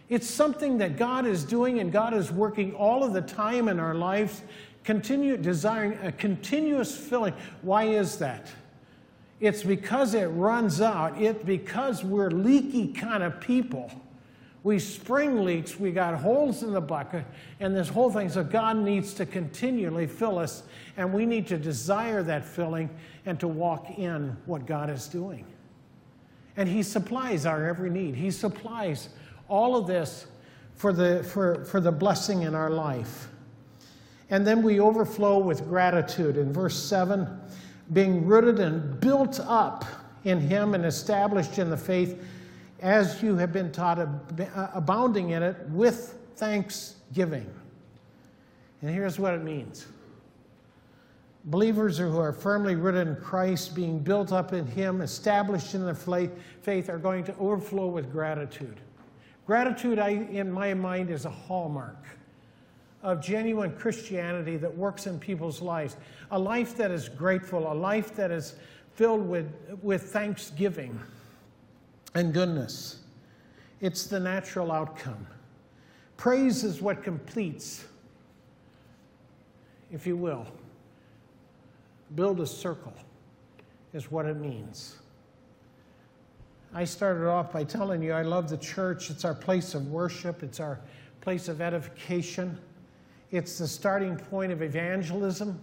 It's 0.10 0.30
something 0.30 0.80
that 0.80 0.98
God 0.98 1.26
is 1.26 1.44
doing 1.44 1.80
and 1.80 1.92
God 1.92 2.14
is 2.14 2.32
working 2.32 2.74
all 2.74 3.04
of 3.04 3.14
the 3.14 3.22
time 3.22 3.68
in 3.68 3.80
our 3.80 3.94
lives, 3.94 4.42
continue 4.84 5.38
desiring 5.38 5.98
a 6.02 6.12
continuous 6.12 6.96
filling. 6.96 7.34
Why 7.62 7.86
is 7.86 8.18
that? 8.18 8.48
It's 9.40 9.64
because 9.64 10.16
it 10.16 10.26
runs 10.26 10.82
out. 10.82 11.22
It's 11.22 11.44
because 11.44 12.04
we're 12.04 12.32
leaky 12.32 12.92
kind 12.92 13.24
of 13.24 13.40
people. 13.40 13.92
We 14.64 14.80
spring 14.80 15.46
leaks, 15.46 15.80
we 15.80 15.92
got 15.92 16.16
holes 16.16 16.64
in 16.64 16.74
the 16.74 16.82
bucket, 16.82 17.24
and 17.62 17.74
this 17.74 17.88
whole 17.88 18.12
thing. 18.12 18.28
So 18.30 18.44
God 18.44 18.76
needs 18.76 19.14
to 19.14 19.26
continually 19.26 20.06
fill 20.06 20.38
us, 20.38 20.64
and 20.98 21.14
we 21.14 21.26
need 21.26 21.48
to 21.48 21.58
desire 21.58 22.24
that 22.24 22.44
filling 22.44 22.90
and 23.26 23.40
to 23.40 23.48
walk 23.48 23.98
in 23.98 24.36
what 24.46 24.66
God 24.66 24.90
is 24.90 25.08
doing. 25.08 25.46
And 26.58 26.68
He 26.68 26.84
supplies 26.84 27.46
our 27.46 27.66
every 27.66 27.90
need. 27.90 28.16
He 28.16 28.32
supplies 28.32 29.10
all 29.50 29.76
of 29.76 29.88
this 29.88 30.28
for 30.76 30.94
the, 30.94 31.24
for, 31.24 31.66
for 31.66 31.82
the 31.82 31.92
blessing 31.92 32.44
in 32.44 32.56
our 32.56 32.70
life. 32.70 33.28
And 34.30 34.46
then 34.46 34.62
we 34.62 34.80
overflow 34.80 35.40
with 35.40 35.68
gratitude. 35.68 36.38
In 36.38 36.54
verse 36.54 36.82
7, 36.82 37.28
being 37.92 38.26
rooted 38.26 38.60
and 38.60 39.00
built 39.00 39.40
up 39.42 39.86
in 40.24 40.40
Him 40.40 40.76
and 40.76 40.86
established 40.86 41.58
in 41.58 41.70
the 41.70 41.78
faith 41.78 42.24
as 42.82 43.22
you 43.22 43.36
have 43.36 43.52
been 43.52 43.72
taught, 43.72 44.00
abounding 44.56 45.32
in 45.32 45.44
it 45.44 45.58
with 45.70 46.18
thanksgiving. 46.36 47.52
And 48.82 48.90
here's 48.90 49.20
what 49.20 49.34
it 49.34 49.44
means 49.44 49.88
believers 51.46 51.98
who 51.98 52.18
are 52.20 52.34
firmly 52.34 52.76
rooted 52.76 53.08
in 53.08 53.16
Christ, 53.16 53.74
being 53.74 54.00
built 54.00 54.32
up 54.32 54.54
in 54.54 54.68
Him, 54.68 55.02
established 55.02 55.74
in 55.74 55.86
the 55.86 55.96
faith, 55.96 56.90
are 56.90 56.98
going 56.98 57.24
to 57.26 57.36
overflow 57.38 57.88
with 57.88 58.12
gratitude. 58.12 58.80
Gratitude, 59.50 59.98
I, 59.98 60.10
in 60.10 60.52
my 60.52 60.76
mind, 60.76 61.10
is 61.10 61.26
a 61.26 61.30
hallmark 61.32 62.06
of 63.02 63.20
genuine 63.20 63.76
Christianity 63.76 64.58
that 64.58 64.78
works 64.78 65.08
in 65.08 65.18
people's 65.18 65.60
lives. 65.60 65.98
A 66.30 66.38
life 66.38 66.78
that 66.78 66.92
is 66.92 67.10
grateful, 67.10 67.72
a 67.72 67.74
life 67.74 68.16
that 68.16 68.30
is 68.30 68.54
filled 68.94 69.28
with, 69.28 69.52
with 69.82 70.04
thanksgiving 70.04 71.00
and 72.14 72.32
goodness. 72.32 73.00
It's 73.82 74.06
the 74.06 74.20
natural 74.20 74.72
outcome. 74.72 75.26
Praise 76.16 76.64
is 76.64 76.80
what 76.80 77.02
completes, 77.02 77.86
if 79.92 80.06
you 80.06 80.16
will. 80.16 80.46
Build 82.14 82.40
a 82.40 82.46
circle 82.46 82.94
is 83.94 84.12
what 84.12 84.28
it 84.28 84.38
means. 84.38 84.98
I 86.80 86.86
started 86.86 87.28
off 87.28 87.52
by 87.52 87.66
telling 87.66 88.02
you 88.02 88.14
I 88.14 88.22
love 88.22 88.48
the 88.48 88.56
church. 88.56 89.10
It's 89.10 89.26
our 89.26 89.34
place 89.34 89.76
of 89.76 89.88
worship, 89.88 90.44
it's 90.44 90.62
our 90.62 90.80
place 91.20 91.50
of 91.50 91.60
edification, 91.60 92.58
it's 93.32 93.58
the 93.58 93.68
starting 93.68 94.16
point 94.16 94.54
of 94.54 94.62
evangelism. 94.62 95.60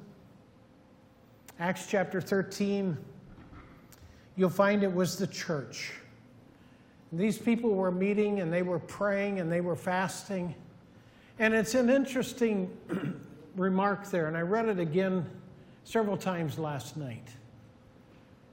Acts 1.59 1.87
chapter 1.87 2.21
13, 2.21 2.99
you'll 4.37 4.51
find 4.51 4.83
it 4.83 4.93
was 4.93 5.17
the 5.17 5.27
church 5.27 5.95
These 7.13 7.39
people 7.39 7.71
were 7.71 7.91
meeting 7.91 8.41
and 8.41 8.53
they 8.53 8.61
were 8.61 8.81
praying 8.81 9.41
and 9.41 9.51
they 9.51 9.63
were 9.63 9.75
fasting. 9.75 10.55
And 11.39 11.55
it's 11.55 11.75
an 11.75 11.89
interesting 11.89 12.71
remark 13.57 14.11
there, 14.11 14.27
and 14.27 14.37
I 14.37 14.43
read 14.43 14.69
it 14.69 14.79
again 14.79 15.25
several 15.85 16.19
times 16.19 16.59
last 16.59 16.99
night. 16.99 17.27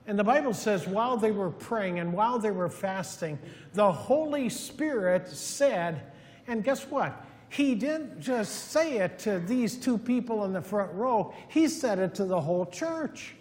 And 0.06 0.20
the 0.20 0.24
Bible 0.24 0.54
says, 0.54 0.88
while 0.88 1.16
they 1.16 1.32
were 1.32 1.50
praying 1.50 2.00
and 2.00 2.12
while 2.12 2.38
they 2.38 2.52
were 2.52 2.70
fasting, 2.70 3.40
the 3.74 3.92
Holy 3.92 4.50
Spirit 4.50 5.28
said, 5.30 6.02
and 6.48 6.64
guess 6.64 6.84
what? 6.90 7.26
He 7.48 7.76
didn't 7.76 8.20
just 8.20 8.72
say 8.72 8.98
it 8.98 9.20
to 9.20 9.40
these 9.40 9.78
two 9.78 9.98
people 9.98 10.44
in 10.46 10.54
the 10.54 10.62
front 10.62 10.92
row, 10.94 11.34
he 11.48 11.68
said 11.68 12.00
it 12.00 12.16
to 12.16 12.26
the 12.26 12.42
whole 12.42 12.66
church. 12.66 13.36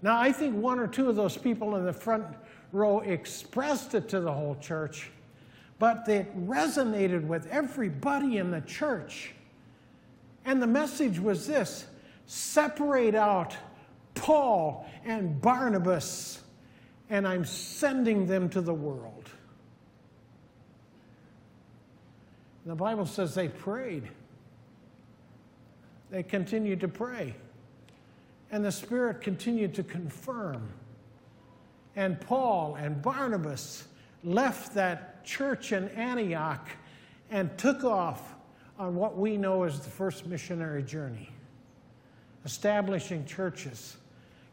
Now, 0.00 0.18
I 0.18 0.32
think 0.32 0.54
one 0.54 0.78
or 0.78 0.86
two 0.86 1.08
of 1.08 1.16
those 1.16 1.36
people 1.36 1.76
in 1.76 1.84
the 1.84 1.92
front 1.92 2.24
row 2.72 3.00
expressed 3.00 3.94
it 3.94 4.08
to 4.10 4.20
the 4.20 4.32
whole 4.32 4.54
church, 4.60 5.10
but 5.78 6.08
it 6.08 6.34
resonated 6.46 7.26
with 7.26 7.46
everybody 7.48 8.38
in 8.38 8.50
the 8.50 8.60
church. 8.60 9.34
And 10.44 10.62
the 10.62 10.66
message 10.66 11.18
was 11.18 11.46
this 11.46 11.86
separate 12.26 13.14
out 13.14 13.56
Paul 14.18 14.86
and 15.04 15.40
Barnabas, 15.40 16.42
and 17.10 17.26
I'm 17.26 17.44
sending 17.44 18.26
them 18.26 18.48
to 18.50 18.60
the 18.60 18.74
world. 18.74 19.28
the 22.64 22.74
Bible 22.74 23.06
says 23.06 23.34
they 23.34 23.48
prayed. 23.48 24.10
They 26.10 26.22
continued 26.22 26.80
to 26.80 26.88
pray. 26.88 27.34
And 28.50 28.62
the 28.62 28.72
Spirit 28.72 29.22
continued 29.22 29.74
to 29.74 29.82
confirm. 29.82 30.68
And 31.96 32.20
Paul 32.20 32.74
and 32.74 33.00
Barnabas 33.00 33.88
left 34.22 34.74
that 34.74 35.24
church 35.24 35.72
in 35.72 35.88
Antioch 35.88 36.68
and 37.30 37.56
took 37.56 37.84
off 37.84 38.34
on 38.78 38.94
what 38.94 39.16
we 39.16 39.38
know 39.38 39.64
as 39.64 39.80
the 39.80 39.90
first 39.90 40.26
missionary 40.26 40.82
journey, 40.82 41.30
establishing 42.44 43.24
churches 43.24 43.96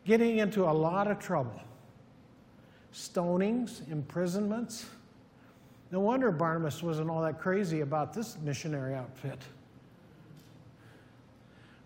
getting 0.06 0.38
into 0.38 0.64
a 0.64 0.72
lot 0.72 1.08
of 1.08 1.20
trouble 1.20 1.62
stonings, 2.94 3.82
imprisonments. 3.92 4.86
No 5.92 6.00
wonder 6.00 6.32
Barnabas 6.32 6.82
wasn't 6.82 7.10
all 7.10 7.22
that 7.24 7.40
crazy 7.40 7.82
about 7.82 8.14
this 8.14 8.38
missionary 8.42 8.96
outfit. 8.96 9.40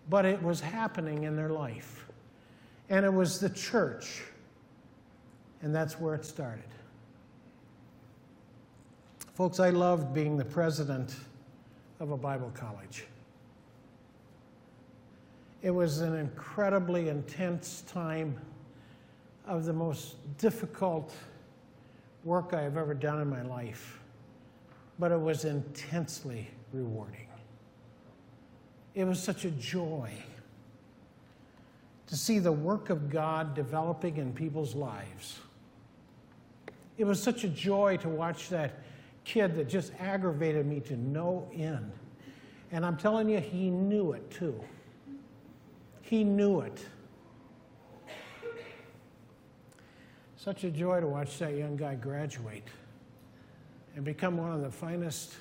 But 0.08 0.24
it 0.24 0.40
was 0.40 0.60
happening 0.60 1.24
in 1.24 1.34
their 1.34 1.48
life. 1.48 2.06
And 2.88 3.04
it 3.04 3.12
was 3.12 3.40
the 3.40 3.50
church. 3.50 4.22
And 5.62 5.74
that's 5.74 5.98
where 5.98 6.14
it 6.14 6.24
started. 6.24 6.64
Folks, 9.34 9.58
I 9.58 9.70
loved 9.70 10.14
being 10.14 10.36
the 10.36 10.44
president 10.44 11.16
of 11.98 12.12
a 12.12 12.16
Bible 12.16 12.52
college. 12.54 13.04
It 15.62 15.70
was 15.70 16.00
an 16.00 16.16
incredibly 16.16 17.08
intense 17.08 17.82
time 17.86 18.36
of 19.46 19.64
the 19.64 19.72
most 19.72 20.16
difficult 20.38 21.12
work 22.24 22.54
I 22.54 22.62
have 22.62 22.76
ever 22.76 22.94
done 22.94 23.20
in 23.20 23.28
my 23.28 23.42
life, 23.42 24.00
but 24.98 25.12
it 25.12 25.20
was 25.20 25.44
intensely 25.44 26.48
rewarding. 26.72 27.26
It 28.94 29.04
was 29.04 29.22
such 29.22 29.44
a 29.44 29.50
joy 29.50 30.12
to 32.06 32.16
see 32.16 32.38
the 32.38 32.52
work 32.52 32.90
of 32.90 33.10
God 33.10 33.54
developing 33.54 34.16
in 34.16 34.32
people's 34.32 34.74
lives. 34.74 35.38
It 36.98 37.04
was 37.04 37.22
such 37.22 37.44
a 37.44 37.48
joy 37.48 37.98
to 37.98 38.08
watch 38.08 38.48
that 38.48 38.80
kid 39.24 39.56
that 39.56 39.68
just 39.68 39.92
aggravated 40.00 40.66
me 40.66 40.80
to 40.80 40.96
no 40.96 41.48
end. 41.54 41.92
And 42.72 42.84
I'm 42.84 42.96
telling 42.96 43.28
you, 43.28 43.38
he 43.38 43.70
knew 43.70 44.12
it 44.12 44.30
too. 44.30 44.60
He 46.10 46.24
knew 46.24 46.62
it. 46.62 46.84
Such 50.36 50.64
a 50.64 50.70
joy 50.72 50.98
to 50.98 51.06
watch 51.06 51.38
that 51.38 51.54
young 51.54 51.76
guy 51.76 51.94
graduate 51.94 52.66
and 53.94 54.04
become 54.04 54.36
one 54.36 54.50
of 54.50 54.60
the 54.60 54.72
finest 54.72 55.36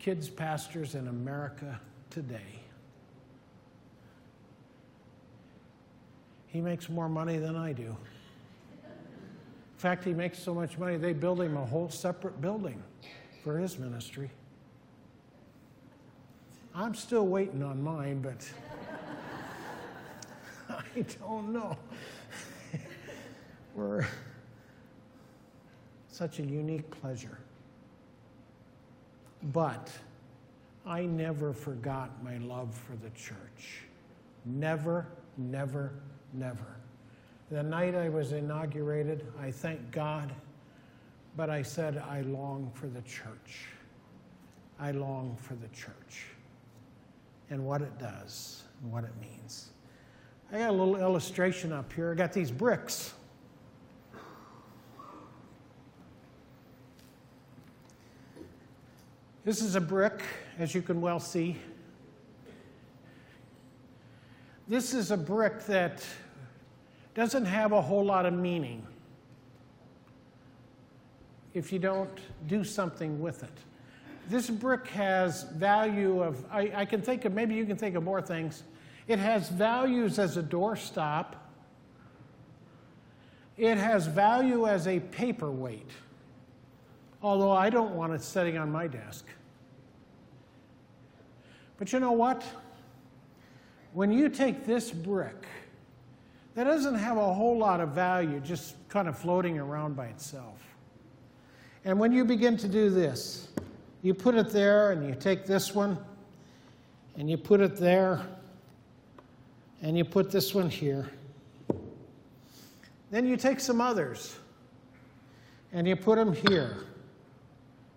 kids 0.00 0.28
pastors 0.28 0.96
in 0.96 1.06
America 1.06 1.80
today. 2.10 2.58
He 6.48 6.60
makes 6.60 6.88
more 6.88 7.08
money 7.08 7.38
than 7.38 7.54
I 7.54 7.72
do. 7.72 7.84
In 7.84 7.96
fact, 9.76 10.02
he 10.02 10.12
makes 10.12 10.40
so 10.40 10.52
much 10.52 10.76
money, 10.76 10.96
they 10.96 11.12
build 11.12 11.40
him 11.40 11.56
a 11.56 11.64
whole 11.64 11.88
separate 11.88 12.40
building 12.40 12.82
for 13.44 13.58
his 13.58 13.78
ministry. 13.78 14.28
I'm 16.74 16.96
still 16.96 17.28
waiting 17.28 17.62
on 17.62 17.80
mine, 17.80 18.22
but. 18.22 18.44
I 20.96 21.02
don't 21.20 21.52
know. 21.52 21.76
We're 23.74 24.06
such 26.08 26.38
a 26.38 26.42
unique 26.42 26.90
pleasure. 26.90 27.38
But 29.52 29.90
I 30.86 31.04
never 31.04 31.52
forgot 31.52 32.22
my 32.22 32.38
love 32.38 32.74
for 32.74 32.96
the 32.96 33.10
church. 33.10 33.84
Never, 34.44 35.06
never, 35.36 35.92
never. 36.32 36.76
The 37.50 37.62
night 37.62 37.94
I 37.94 38.08
was 38.08 38.32
inaugurated, 38.32 39.26
I 39.40 39.50
thanked 39.50 39.90
God, 39.90 40.32
but 41.36 41.50
I 41.50 41.62
said, 41.62 41.98
I 41.98 42.22
long 42.22 42.70
for 42.74 42.86
the 42.86 43.02
church. 43.02 43.66
I 44.78 44.92
long 44.92 45.36
for 45.40 45.54
the 45.54 45.68
church 45.68 46.26
and 47.50 47.64
what 47.66 47.82
it 47.82 47.98
does 47.98 48.62
and 48.82 48.92
what 48.92 49.04
it 49.04 49.12
means. 49.20 49.70
I 50.52 50.58
got 50.58 50.70
a 50.70 50.72
little 50.72 50.96
illustration 50.96 51.72
up 51.72 51.92
here. 51.92 52.10
I 52.10 52.14
got 52.14 52.32
these 52.32 52.50
bricks. 52.50 53.14
This 59.44 59.62
is 59.62 59.76
a 59.76 59.80
brick, 59.80 60.22
as 60.58 60.74
you 60.74 60.82
can 60.82 61.00
well 61.00 61.20
see. 61.20 61.56
This 64.66 64.92
is 64.92 65.12
a 65.12 65.16
brick 65.16 65.66
that 65.66 66.04
doesn't 67.14 67.44
have 67.44 67.72
a 67.72 67.80
whole 67.80 68.04
lot 68.04 68.26
of 68.26 68.34
meaning 68.34 68.86
if 71.54 71.72
you 71.72 71.78
don't 71.78 72.20
do 72.48 72.64
something 72.64 73.20
with 73.20 73.42
it. 73.42 73.58
This 74.28 74.50
brick 74.50 74.86
has 74.88 75.44
value 75.44 76.22
of, 76.22 76.44
I, 76.50 76.72
I 76.74 76.84
can 76.84 77.02
think 77.02 77.24
of, 77.24 77.32
maybe 77.32 77.54
you 77.54 77.64
can 77.66 77.76
think 77.76 77.96
of 77.96 78.04
more 78.04 78.22
things. 78.22 78.62
It 79.10 79.18
has 79.18 79.48
values 79.48 80.20
as 80.20 80.36
a 80.36 80.42
doorstop. 80.42 81.34
It 83.56 83.76
has 83.76 84.06
value 84.06 84.68
as 84.68 84.86
a 84.86 85.00
paperweight, 85.00 85.90
although 87.20 87.50
I 87.50 87.70
don't 87.70 87.96
want 87.96 88.12
it 88.12 88.22
sitting 88.22 88.56
on 88.56 88.70
my 88.70 88.86
desk. 88.86 89.26
But 91.76 91.92
you 91.92 91.98
know 91.98 92.12
what? 92.12 92.44
When 93.94 94.12
you 94.12 94.28
take 94.28 94.64
this 94.64 94.92
brick, 94.92 95.44
that 96.54 96.62
doesn't 96.62 96.94
have 96.94 97.16
a 97.16 97.34
whole 97.34 97.58
lot 97.58 97.80
of 97.80 97.88
value, 97.88 98.38
just 98.38 98.76
kind 98.88 99.08
of 99.08 99.18
floating 99.18 99.58
around 99.58 99.96
by 99.96 100.06
itself. 100.06 100.62
And 101.84 101.98
when 101.98 102.12
you 102.12 102.24
begin 102.24 102.56
to 102.58 102.68
do 102.68 102.90
this, 102.90 103.48
you 104.02 104.14
put 104.14 104.36
it 104.36 104.50
there 104.50 104.92
and 104.92 105.04
you 105.04 105.16
take 105.16 105.46
this 105.46 105.74
one 105.74 105.98
and 107.16 107.28
you 107.28 107.36
put 107.36 107.60
it 107.60 107.74
there 107.74 108.24
and 109.82 109.96
you 109.96 110.04
put 110.04 110.30
this 110.30 110.54
one 110.54 110.68
here. 110.68 111.08
Then 113.10 113.26
you 113.26 113.36
take 113.36 113.60
some 113.60 113.80
others 113.80 114.36
and 115.72 115.86
you 115.86 115.96
put 115.96 116.16
them 116.16 116.32
here. 116.32 116.84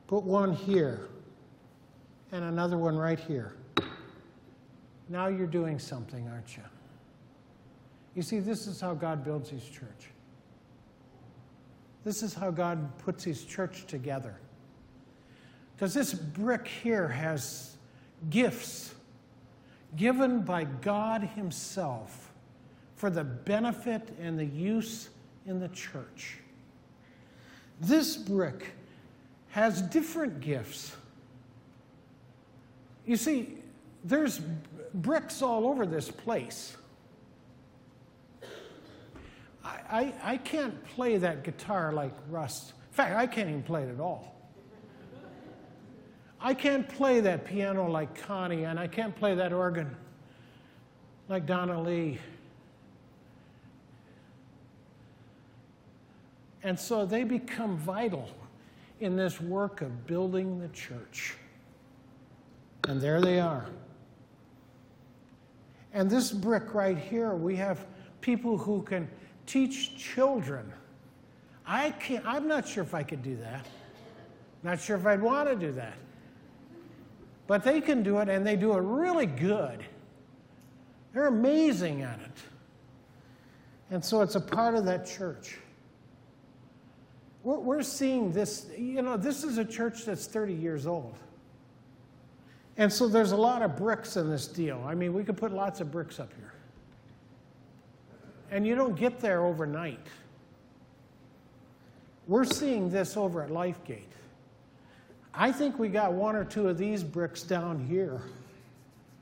Put 0.08 0.24
one 0.24 0.54
here 0.54 1.08
and 2.32 2.44
another 2.46 2.78
one 2.78 2.98
right 2.98 3.20
here. 3.20 3.56
Now 5.10 5.28
you're 5.28 5.48
doing 5.48 5.80
something, 5.80 6.28
aren't 6.28 6.58
you? 6.58 6.64
You 8.16 8.22
see, 8.22 8.40
this 8.40 8.68
is 8.68 8.80
how 8.80 8.94
God 8.94 9.24
builds 9.24 9.50
his 9.50 9.64
church. 9.64 10.10
This 12.04 12.22
is 12.22 12.34
how 12.34 12.52
God 12.52 12.98
puts 13.00 13.24
his 13.24 13.44
church 13.44 13.86
together. 13.88 14.36
Because 15.76 15.94
this 15.94 16.14
brick 16.14 16.68
here 16.68 17.08
has 17.08 17.78
gifts 18.30 18.93
given 19.96 20.42
by 20.42 20.64
God 20.64 21.24
Himself 21.24 22.32
for 22.96 23.10
the 23.10 23.24
benefit 23.24 24.16
and 24.22 24.38
the 24.38 24.46
use 24.46 25.10
in 25.46 25.60
the 25.60 25.68
church. 25.70 26.38
This 27.82 28.16
brick 28.16 28.68
has 29.50 29.82
different 29.82 30.40
gifts. 30.40 30.96
You 33.06 33.18
see, 33.18 33.58
there's 34.04 34.40
bricks 34.94 35.42
all 35.42 35.68
over 35.68 35.86
this 35.86 36.10
place. 36.10 36.78
I, 39.64 39.80
I, 39.90 40.14
I 40.24 40.38
can't 40.38 40.84
play 40.90 41.18
that 41.18 41.44
guitar 41.44 41.92
like 41.94 42.14
Russ. 42.30 42.74
In 42.90 42.96
fact, 42.96 43.16
I 43.16 43.28
can't 43.28 43.50
even 43.50 43.64
play 43.64 43.84
it 43.84 43.90
at 43.90 44.00
all. 44.00 44.33
I 46.46 46.54
can't 46.54 46.88
play 46.88 47.22
that 47.22 47.46
piano 47.46 47.90
like 47.90 48.22
Connie, 48.22 48.66
and 48.66 48.78
I 48.78 48.86
can't 48.86 49.16
play 49.16 49.34
that 49.34 49.54
organ 49.54 49.96
like 51.30 51.46
Donna 51.46 51.82
Lee. 51.82 52.20
And 56.64 56.78
so 56.78 57.06
they 57.06 57.24
become 57.24 57.78
vital 57.78 58.30
in 59.00 59.16
this 59.16 59.40
work 59.40 59.82
of 59.82 60.06
building 60.06 60.60
the 60.60 60.68
church. 60.70 61.36
And 62.90 63.00
there 63.00 63.22
they 63.22 63.40
are. 63.40 63.66
And 65.94 66.10
this 66.10 66.32
brick 66.32 66.74
right 66.74 66.98
here, 66.98 67.36
we 67.36 67.56
have 67.56 67.86
people 68.20 68.58
who 68.58 68.82
can 68.82 69.08
teach 69.46 69.98
children. 69.98 70.72
I 71.66 71.92
can't, 71.92 72.26
I'm 72.26 72.50
not 72.50 72.68
sure 72.68 72.84
if 72.84 72.94
I 72.94 73.04
could 73.04 73.24
do 73.24 73.38
that. 73.38 73.66
Not 74.62 74.82
sure 74.82 74.98
if 74.98 75.06
I'd 75.06 75.22
want 75.22 75.48
to 75.48 75.56
do 75.56 75.72
that. 75.74 75.94
But 77.48 77.64
they 77.64 77.82
can 77.82 78.04
do 78.04 78.20
it, 78.20 78.30
and 78.30 78.46
they 78.46 78.56
do 78.56 78.74
it 78.74 78.82
really 78.82 79.26
good. 79.26 79.84
They're 81.14 81.28
amazing 81.28 82.02
at 82.02 82.20
it. 82.20 82.38
And 83.92 84.04
so 84.04 84.22
it's 84.22 84.36
a 84.36 84.42
part 84.42 84.76
of 84.76 84.86
that 84.86 85.06
church. 85.06 85.58
We're, 87.44 87.84
seeing 87.84 88.32
this, 88.32 88.68
you 88.78 89.02
know, 89.02 89.18
this 89.18 89.44
is 89.44 89.58
a 89.58 89.66
church 89.66 90.06
that's 90.06 90.26
30 90.28 90.54
years 90.54 90.88
old. 90.88 91.16
And 92.78 92.92
so 92.92 93.08
there's 93.08 93.34
a 93.34 93.38
lot 93.38 93.62
of 93.62 93.76
bricks 93.76 94.16
in 94.16 94.30
this 94.30 94.48
deal. 94.48 94.82
I 94.88 94.96
mean, 94.96 95.14
we 95.14 95.26
could 95.26 95.38
put 95.38 95.52
lots 95.52 95.82
of 95.82 95.92
bricks 95.92 96.20
up 96.20 96.32
here. 96.38 96.54
And 98.50 98.66
you 98.66 98.76
don't 98.76 98.96
get 98.96 99.20
there 99.20 99.46
overnight. 99.46 100.08
We're 102.28 102.46
seeing 102.46 102.90
this 102.90 103.18
over 103.18 103.44
at 103.44 103.50
Lifegate. 103.50 104.06
I 105.34 105.52
think 105.52 105.80
we 105.80 105.90
got 105.90 106.14
one 106.14 106.36
or 106.36 106.46
two 106.46 106.68
of 106.68 106.78
these 106.78 107.04
bricks 107.04 107.42
down 107.42 107.80
here, 107.80 108.22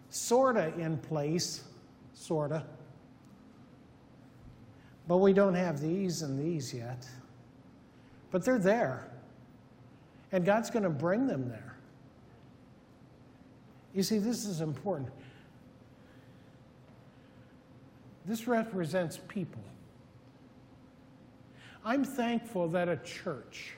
sort 0.10 0.58
of 0.58 0.78
in 0.78 0.98
place, 0.98 1.64
sort 2.14 2.52
of. 2.52 2.64
But 5.08 5.18
we 5.18 5.34
don't 5.34 5.54
have 5.54 5.80
these 5.80 6.22
and 6.22 6.38
these 6.40 6.74
yet. 6.74 7.08
But 8.30 8.44
they're 8.44 8.60
there. 8.60 9.08
And 10.32 10.46
God's 10.46 10.70
going 10.70 10.84
to 10.84 10.90
bring 10.90 11.28
them 11.28 11.50
there. 11.50 11.76
You 13.94 14.04
see, 14.04 14.20
this 14.20 14.46
is 14.46 14.62
important. 14.62 15.10
This 18.26 18.48
represents 18.48 19.20
people. 19.28 19.62
I'm 21.84 22.04
thankful 22.04 22.68
that 22.70 22.88
a 22.88 22.98
church 22.98 23.74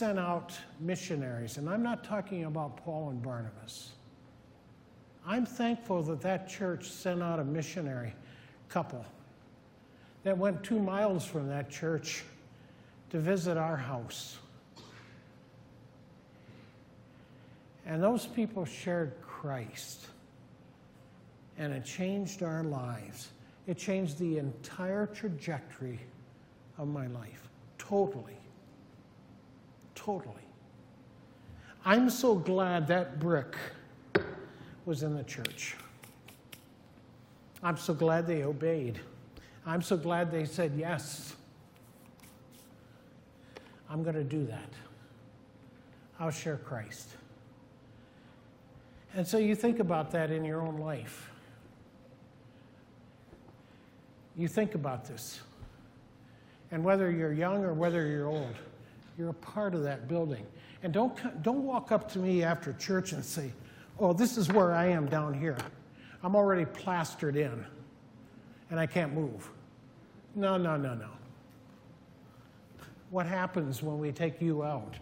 sent 0.00 0.18
out 0.18 0.58
missionaries, 0.80 1.58
and 1.58 1.68
I'm 1.68 1.82
not 1.82 2.02
talking 2.04 2.44
about 2.44 2.78
Paul 2.78 3.10
and 3.10 3.20
Barnabas. 3.22 3.90
I'm 5.26 5.44
thankful 5.44 6.02
that 6.04 6.22
that 6.22 6.48
church 6.48 6.88
sent 6.88 7.22
out 7.22 7.38
a 7.38 7.44
missionary 7.44 8.14
couple 8.70 9.04
that 10.22 10.38
went 10.38 10.64
two 10.64 10.78
miles 10.78 11.26
from 11.26 11.48
that 11.48 11.68
church 11.68 12.24
to 13.10 13.18
visit 13.18 13.58
our 13.58 13.76
house. 13.76 14.38
And 17.84 18.02
those 18.02 18.24
people 18.24 18.64
shared 18.64 19.12
Christ 19.20 20.06
and 21.58 21.74
it 21.74 21.84
changed 21.84 22.42
our 22.42 22.62
lives. 22.62 23.28
It 23.66 23.76
changed 23.76 24.18
the 24.18 24.38
entire 24.38 25.04
trajectory 25.04 26.00
of 26.78 26.88
my 26.88 27.06
life. 27.08 27.50
Totally. 27.76 28.39
Totally. 30.04 30.34
I'm 31.84 32.08
so 32.08 32.34
glad 32.34 32.86
that 32.86 33.20
brick 33.20 33.54
was 34.86 35.02
in 35.02 35.14
the 35.14 35.24
church. 35.24 35.76
I'm 37.62 37.76
so 37.76 37.92
glad 37.92 38.26
they 38.26 38.44
obeyed. 38.44 38.98
I'm 39.66 39.82
so 39.82 39.98
glad 39.98 40.30
they 40.30 40.46
said 40.46 40.72
yes. 40.74 41.36
I'm 43.90 44.02
going 44.02 44.14
to 44.14 44.24
do 44.24 44.46
that. 44.46 44.70
I'll 46.18 46.30
share 46.30 46.56
Christ. 46.56 47.10
And 49.14 49.26
so 49.28 49.36
you 49.36 49.54
think 49.54 49.80
about 49.80 50.12
that 50.12 50.30
in 50.30 50.46
your 50.46 50.62
own 50.62 50.78
life. 50.78 51.30
You 54.34 54.48
think 54.48 54.74
about 54.74 55.04
this. 55.04 55.40
And 56.70 56.82
whether 56.82 57.10
you're 57.10 57.34
young 57.34 57.64
or 57.64 57.74
whether 57.74 58.06
you're 58.06 58.28
old, 58.28 58.56
you're 59.20 59.28
a 59.28 59.34
part 59.34 59.74
of 59.74 59.82
that 59.82 60.08
building. 60.08 60.46
And 60.82 60.94
don't, 60.94 61.42
don't 61.42 61.62
walk 61.62 61.92
up 61.92 62.10
to 62.12 62.18
me 62.18 62.42
after 62.42 62.72
church 62.72 63.12
and 63.12 63.22
say, 63.22 63.52
oh, 63.98 64.14
this 64.14 64.38
is 64.38 64.48
where 64.48 64.72
I 64.72 64.86
am 64.86 65.10
down 65.10 65.34
here. 65.34 65.58
I'm 66.22 66.34
already 66.34 66.64
plastered 66.64 67.36
in 67.36 67.66
and 68.70 68.80
I 68.80 68.86
can't 68.86 69.12
move. 69.12 69.50
No, 70.34 70.56
no, 70.56 70.78
no, 70.78 70.94
no. 70.94 71.10
What 73.10 73.26
happens 73.26 73.82
when 73.82 73.98
we 73.98 74.10
take 74.10 74.40
you 74.40 74.62
out? 74.62 74.94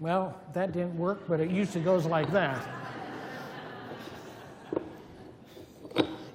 Well, 0.00 0.40
that 0.54 0.72
didn't 0.72 0.96
work, 0.96 1.20
but 1.28 1.38
it 1.38 1.50
usually 1.50 1.84
goes 1.84 2.06
like 2.06 2.32
that. 2.32 2.66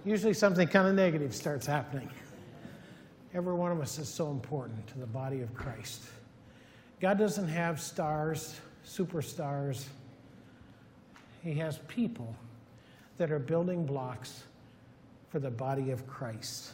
usually 0.06 0.34
something 0.36 0.68
kind 0.68 0.88
of 0.88 0.94
negative 0.94 1.34
starts 1.34 1.66
happening. 1.66 2.12
Every 3.34 3.54
one 3.54 3.72
of 3.72 3.82
us 3.82 3.98
is 3.98 4.08
so 4.08 4.30
important 4.30 4.86
to 4.88 5.00
the 5.00 5.08
body 5.08 5.42
of 5.42 5.54
Christ. 5.56 6.04
God 7.02 7.18
doesn't 7.18 7.48
have 7.48 7.82
stars, 7.82 8.60
superstars. 8.88 9.86
He 11.44 11.54
has 11.56 11.80
people 11.88 12.36
that 13.18 13.32
are 13.32 13.40
building 13.40 13.86
blocks 13.86 14.44
for 15.30 15.40
the 15.40 15.50
body 15.50 15.90
of 15.90 16.06
Christ. 16.08 16.74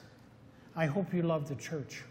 I 0.76 0.86
hope 0.86 1.14
you 1.14 1.22
love 1.22 1.48
the 1.48 1.56
church. 1.56 2.04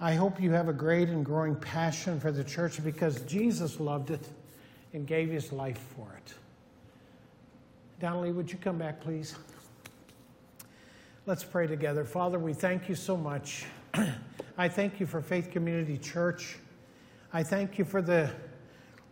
I 0.00 0.14
hope 0.14 0.40
you 0.40 0.52
have 0.52 0.68
a 0.68 0.72
great 0.72 1.08
and 1.08 1.24
growing 1.24 1.56
passion 1.56 2.18
for 2.20 2.32
the 2.32 2.44
church 2.44 2.82
because 2.82 3.20
Jesus 3.22 3.80
loved 3.80 4.10
it 4.10 4.26
and 4.94 5.06
gave 5.06 5.28
his 5.28 5.52
life 5.52 5.80
for 5.94 6.08
it. 6.16 6.34
Donnelly, 8.00 8.32
would 8.32 8.50
you 8.50 8.58
come 8.58 8.78
back, 8.78 9.00
please? 9.00 9.34
Let's 11.28 11.44
pray 11.44 11.66
together. 11.66 12.06
Father, 12.06 12.38
we 12.38 12.54
thank 12.54 12.88
you 12.88 12.94
so 12.94 13.14
much. 13.14 13.66
I 14.56 14.66
thank 14.66 14.98
you 14.98 15.04
for 15.04 15.20
Faith 15.20 15.50
Community 15.50 15.98
Church. 15.98 16.56
I 17.34 17.42
thank 17.42 17.76
you 17.76 17.84
for 17.84 18.00
the 18.00 18.30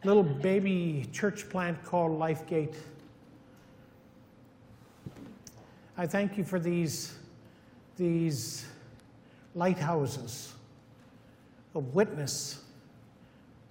little 0.03 0.23
baby 0.23 1.07
church 1.13 1.47
plant 1.51 1.85
called 1.85 2.19
Lifegate. 2.19 2.75
I 5.99 6.07
thank 6.07 6.39
you 6.39 6.45
for 6.45 6.59
these, 6.59 7.15
these 7.99 8.65
lighthouses 9.55 10.55
of 11.75 11.95
witness 11.95 12.63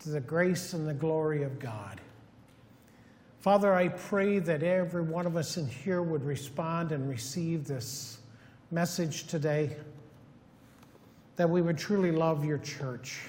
to 0.01 0.09
the 0.09 0.21
grace 0.21 0.73
and 0.73 0.87
the 0.87 0.93
glory 0.93 1.41
of 1.41 1.57
God. 1.57 1.99
Father, 3.39 3.73
I 3.73 3.87
pray 3.87 4.37
that 4.37 4.61
every 4.61 5.01
one 5.01 5.25
of 5.25 5.35
us 5.35 5.57
in 5.57 5.67
here 5.67 6.03
would 6.03 6.23
respond 6.23 6.91
and 6.91 7.09
receive 7.09 7.65
this 7.65 8.19
message 8.71 9.27
today, 9.27 9.75
that 11.35 11.49
we 11.49 11.61
would 11.61 11.77
truly 11.77 12.11
love 12.11 12.45
your 12.45 12.57
church. 12.57 13.21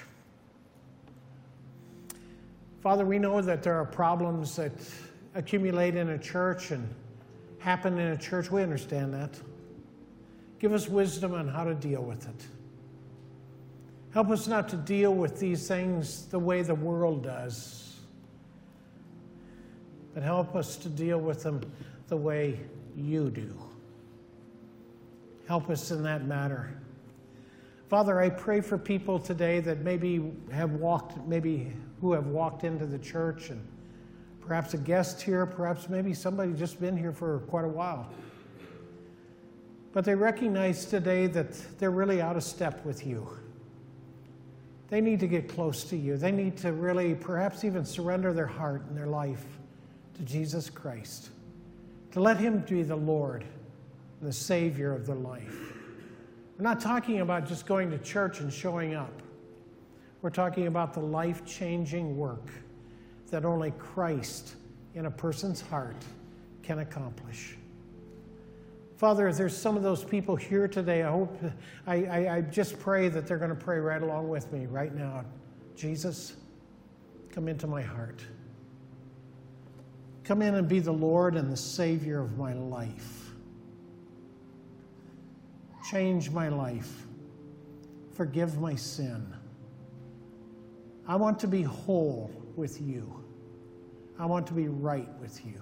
Father, 2.81 3.05
we 3.05 3.19
know 3.19 3.41
that 3.41 3.63
there 3.63 3.75
are 3.75 3.85
problems 3.85 4.55
that 4.55 4.71
accumulate 5.35 5.95
in 5.95 6.09
a 6.09 6.17
church 6.17 6.71
and 6.71 6.87
happen 7.59 7.97
in 7.97 8.11
a 8.11 8.17
church. 8.17 8.51
We 8.51 8.63
understand 8.63 9.13
that. 9.13 9.39
Give 10.59 10.73
us 10.73 10.87
wisdom 10.87 11.33
on 11.33 11.47
how 11.47 11.63
to 11.63 11.75
deal 11.75 12.01
with 12.01 12.27
it. 12.27 12.45
Help 14.13 14.29
us 14.29 14.47
not 14.47 14.69
to 14.69 14.77
deal 14.77 15.13
with 15.13 15.39
these 15.39 15.67
things 15.67 16.25
the 16.27 16.39
way 16.39 16.61
the 16.61 16.75
world 16.75 17.23
does 17.23 17.87
but 20.17 20.23
help 20.23 20.55
us 20.55 20.77
to 20.77 20.89
deal 20.89 21.19
with 21.19 21.43
them 21.43 21.61
the 22.07 22.17
way 22.17 22.59
you 22.95 23.29
do. 23.29 23.53
Help 25.47 25.69
us 25.69 25.91
in 25.91 26.03
that 26.03 26.25
matter. 26.25 26.77
Father, 27.87 28.19
I 28.19 28.29
pray 28.29 28.59
for 28.59 28.77
people 28.77 29.17
today 29.17 29.61
that 29.61 29.79
maybe 29.79 30.33
have 30.51 30.71
walked, 30.71 31.25
maybe 31.25 31.71
who 32.01 32.11
have 32.11 32.27
walked 32.27 32.65
into 32.65 32.85
the 32.85 32.99
church 32.99 33.49
and 33.49 33.65
perhaps 34.41 34.73
a 34.73 34.77
guest 34.77 35.21
here, 35.21 35.45
perhaps 35.45 35.87
maybe 35.87 36.13
somebody 36.13 36.51
just 36.51 36.81
been 36.81 36.97
here 36.97 37.13
for 37.13 37.39
quite 37.47 37.63
a 37.63 37.69
while. 37.69 38.09
But 39.93 40.03
they 40.03 40.15
recognize 40.15 40.85
today 40.85 41.27
that 41.27 41.53
they're 41.79 41.91
really 41.91 42.21
out 42.21 42.35
of 42.35 42.43
step 42.43 42.85
with 42.85 43.07
you. 43.07 43.27
They 44.89 45.01
need 45.01 45.21
to 45.21 45.27
get 45.27 45.47
close 45.47 45.83
to 45.85 45.97
you. 45.97 46.17
They 46.17 46.31
need 46.31 46.57
to 46.57 46.71
really, 46.73 47.15
perhaps 47.15 47.63
even 47.63 47.85
surrender 47.85 48.33
their 48.33 48.47
heart 48.47 48.83
and 48.87 48.97
their 48.97 49.07
life 49.07 49.45
to 50.15 50.23
Jesus 50.23 50.69
Christ. 50.69 51.29
to 52.11 52.19
let 52.19 52.37
Him 52.37 52.59
be 52.59 52.83
the 52.83 52.95
Lord 52.95 53.45
the 54.21 54.33
Savior 54.33 54.93
of 54.93 55.05
their 55.05 55.15
life. 55.15 55.73
We're 56.57 56.63
not 56.63 56.79
talking 56.79 57.21
about 57.21 57.47
just 57.47 57.65
going 57.65 57.91
to 57.91 57.97
church 57.99 58.39
and 58.39 58.51
showing 58.51 58.95
up. 58.95 59.21
We're 60.21 60.31
talking 60.31 60.67
about 60.67 60.93
the 60.93 61.01
life 61.01 61.45
changing 61.45 62.17
work 62.17 62.49
that 63.29 63.45
only 63.45 63.71
Christ 63.71 64.55
in 64.95 65.05
a 65.05 65.11
person's 65.11 65.61
heart 65.61 66.03
can 66.63 66.79
accomplish. 66.79 67.57
Father, 68.97 69.27
if 69.27 69.37
there's 69.37 69.55
some 69.55 69.77
of 69.77 69.83
those 69.83 70.03
people 70.03 70.35
here 70.35 70.67
today, 70.67 71.03
I 71.03 71.11
hope, 71.11 71.39
I, 71.85 72.05
I, 72.05 72.35
I 72.37 72.41
just 72.41 72.79
pray 72.79 73.09
that 73.09 73.27
they're 73.27 73.37
going 73.37 73.51
to 73.51 73.55
pray 73.55 73.77
right 73.77 74.01
along 74.01 74.27
with 74.27 74.51
me 74.51 74.65
right 74.65 74.93
now. 74.93 75.23
Jesus, 75.75 76.35
come 77.29 77.47
into 77.47 77.67
my 77.67 77.83
heart. 77.83 78.19
Come 80.23 80.41
in 80.41 80.55
and 80.55 80.67
be 80.67 80.79
the 80.79 80.91
Lord 80.91 81.35
and 81.35 81.51
the 81.51 81.57
Savior 81.57 82.19
of 82.19 82.39
my 82.39 82.53
life. 82.53 83.16
Change 85.89 86.31
my 86.31 86.49
life. 86.49 87.05
Forgive 88.11 88.59
my 88.59 88.75
sin. 88.75 89.25
I 91.07 91.15
want 91.15 91.39
to 91.39 91.47
be 91.47 91.61
whole 91.61 92.29
with 92.57 92.81
you. 92.81 93.23
I 94.19 94.25
want 94.25 94.47
to 94.47 94.53
be 94.53 94.67
right 94.67 95.07
with 95.21 95.45
you. 95.45 95.61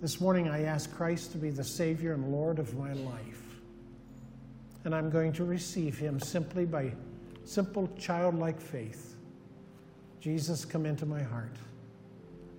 This 0.00 0.20
morning, 0.20 0.48
I 0.48 0.64
ask 0.64 0.92
Christ 0.92 1.30
to 1.32 1.38
be 1.38 1.50
the 1.50 1.62
Savior 1.62 2.14
and 2.14 2.32
Lord 2.32 2.58
of 2.58 2.76
my 2.76 2.94
life. 2.94 3.60
And 4.84 4.92
I'm 4.92 5.08
going 5.08 5.32
to 5.34 5.44
receive 5.44 5.96
Him 5.96 6.18
simply 6.18 6.64
by 6.64 6.92
simple 7.44 7.88
childlike 7.96 8.60
faith. 8.60 9.14
Jesus, 10.20 10.64
come 10.64 10.84
into 10.84 11.06
my 11.06 11.22
heart. 11.22 11.54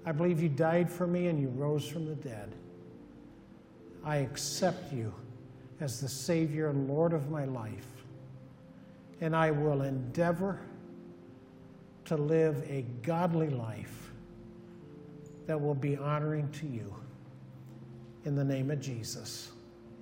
I 0.06 0.14
believe 0.14 0.41
you 0.41 0.47
died 0.47 0.89
for 0.89 1.08
me 1.08 1.28
and 1.28 1.41
you 1.41 1.50
rose 1.50 1.86
from 1.86 2.06
the 2.06 2.16
dead. 2.16 2.54
I 4.06 4.18
accept 4.18 4.93
you 4.93 5.14
as 5.82 6.02
the 6.02 6.10
Savior 6.10 6.70
and 6.70 6.88
Lord 6.90 7.14
of 7.14 7.30
my 7.30 7.46
life. 7.46 7.88
And 9.22 9.36
I 9.36 9.52
will 9.52 9.82
endeavor 9.82 10.60
to 12.06 12.16
live 12.16 12.64
a 12.70 12.86
godly 13.04 13.50
life 13.50 14.12
that 15.46 15.60
will 15.60 15.76
be 15.76 15.98
honoring 15.98 16.50
to 16.52 16.68
you. 16.68 16.94
In 18.26 18.36
the 18.36 18.44
name 18.44 18.72
of 18.72 18.80
Jesus, 18.80 19.52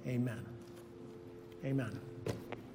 amen. 0.06 0.46
Amen. 1.66 2.07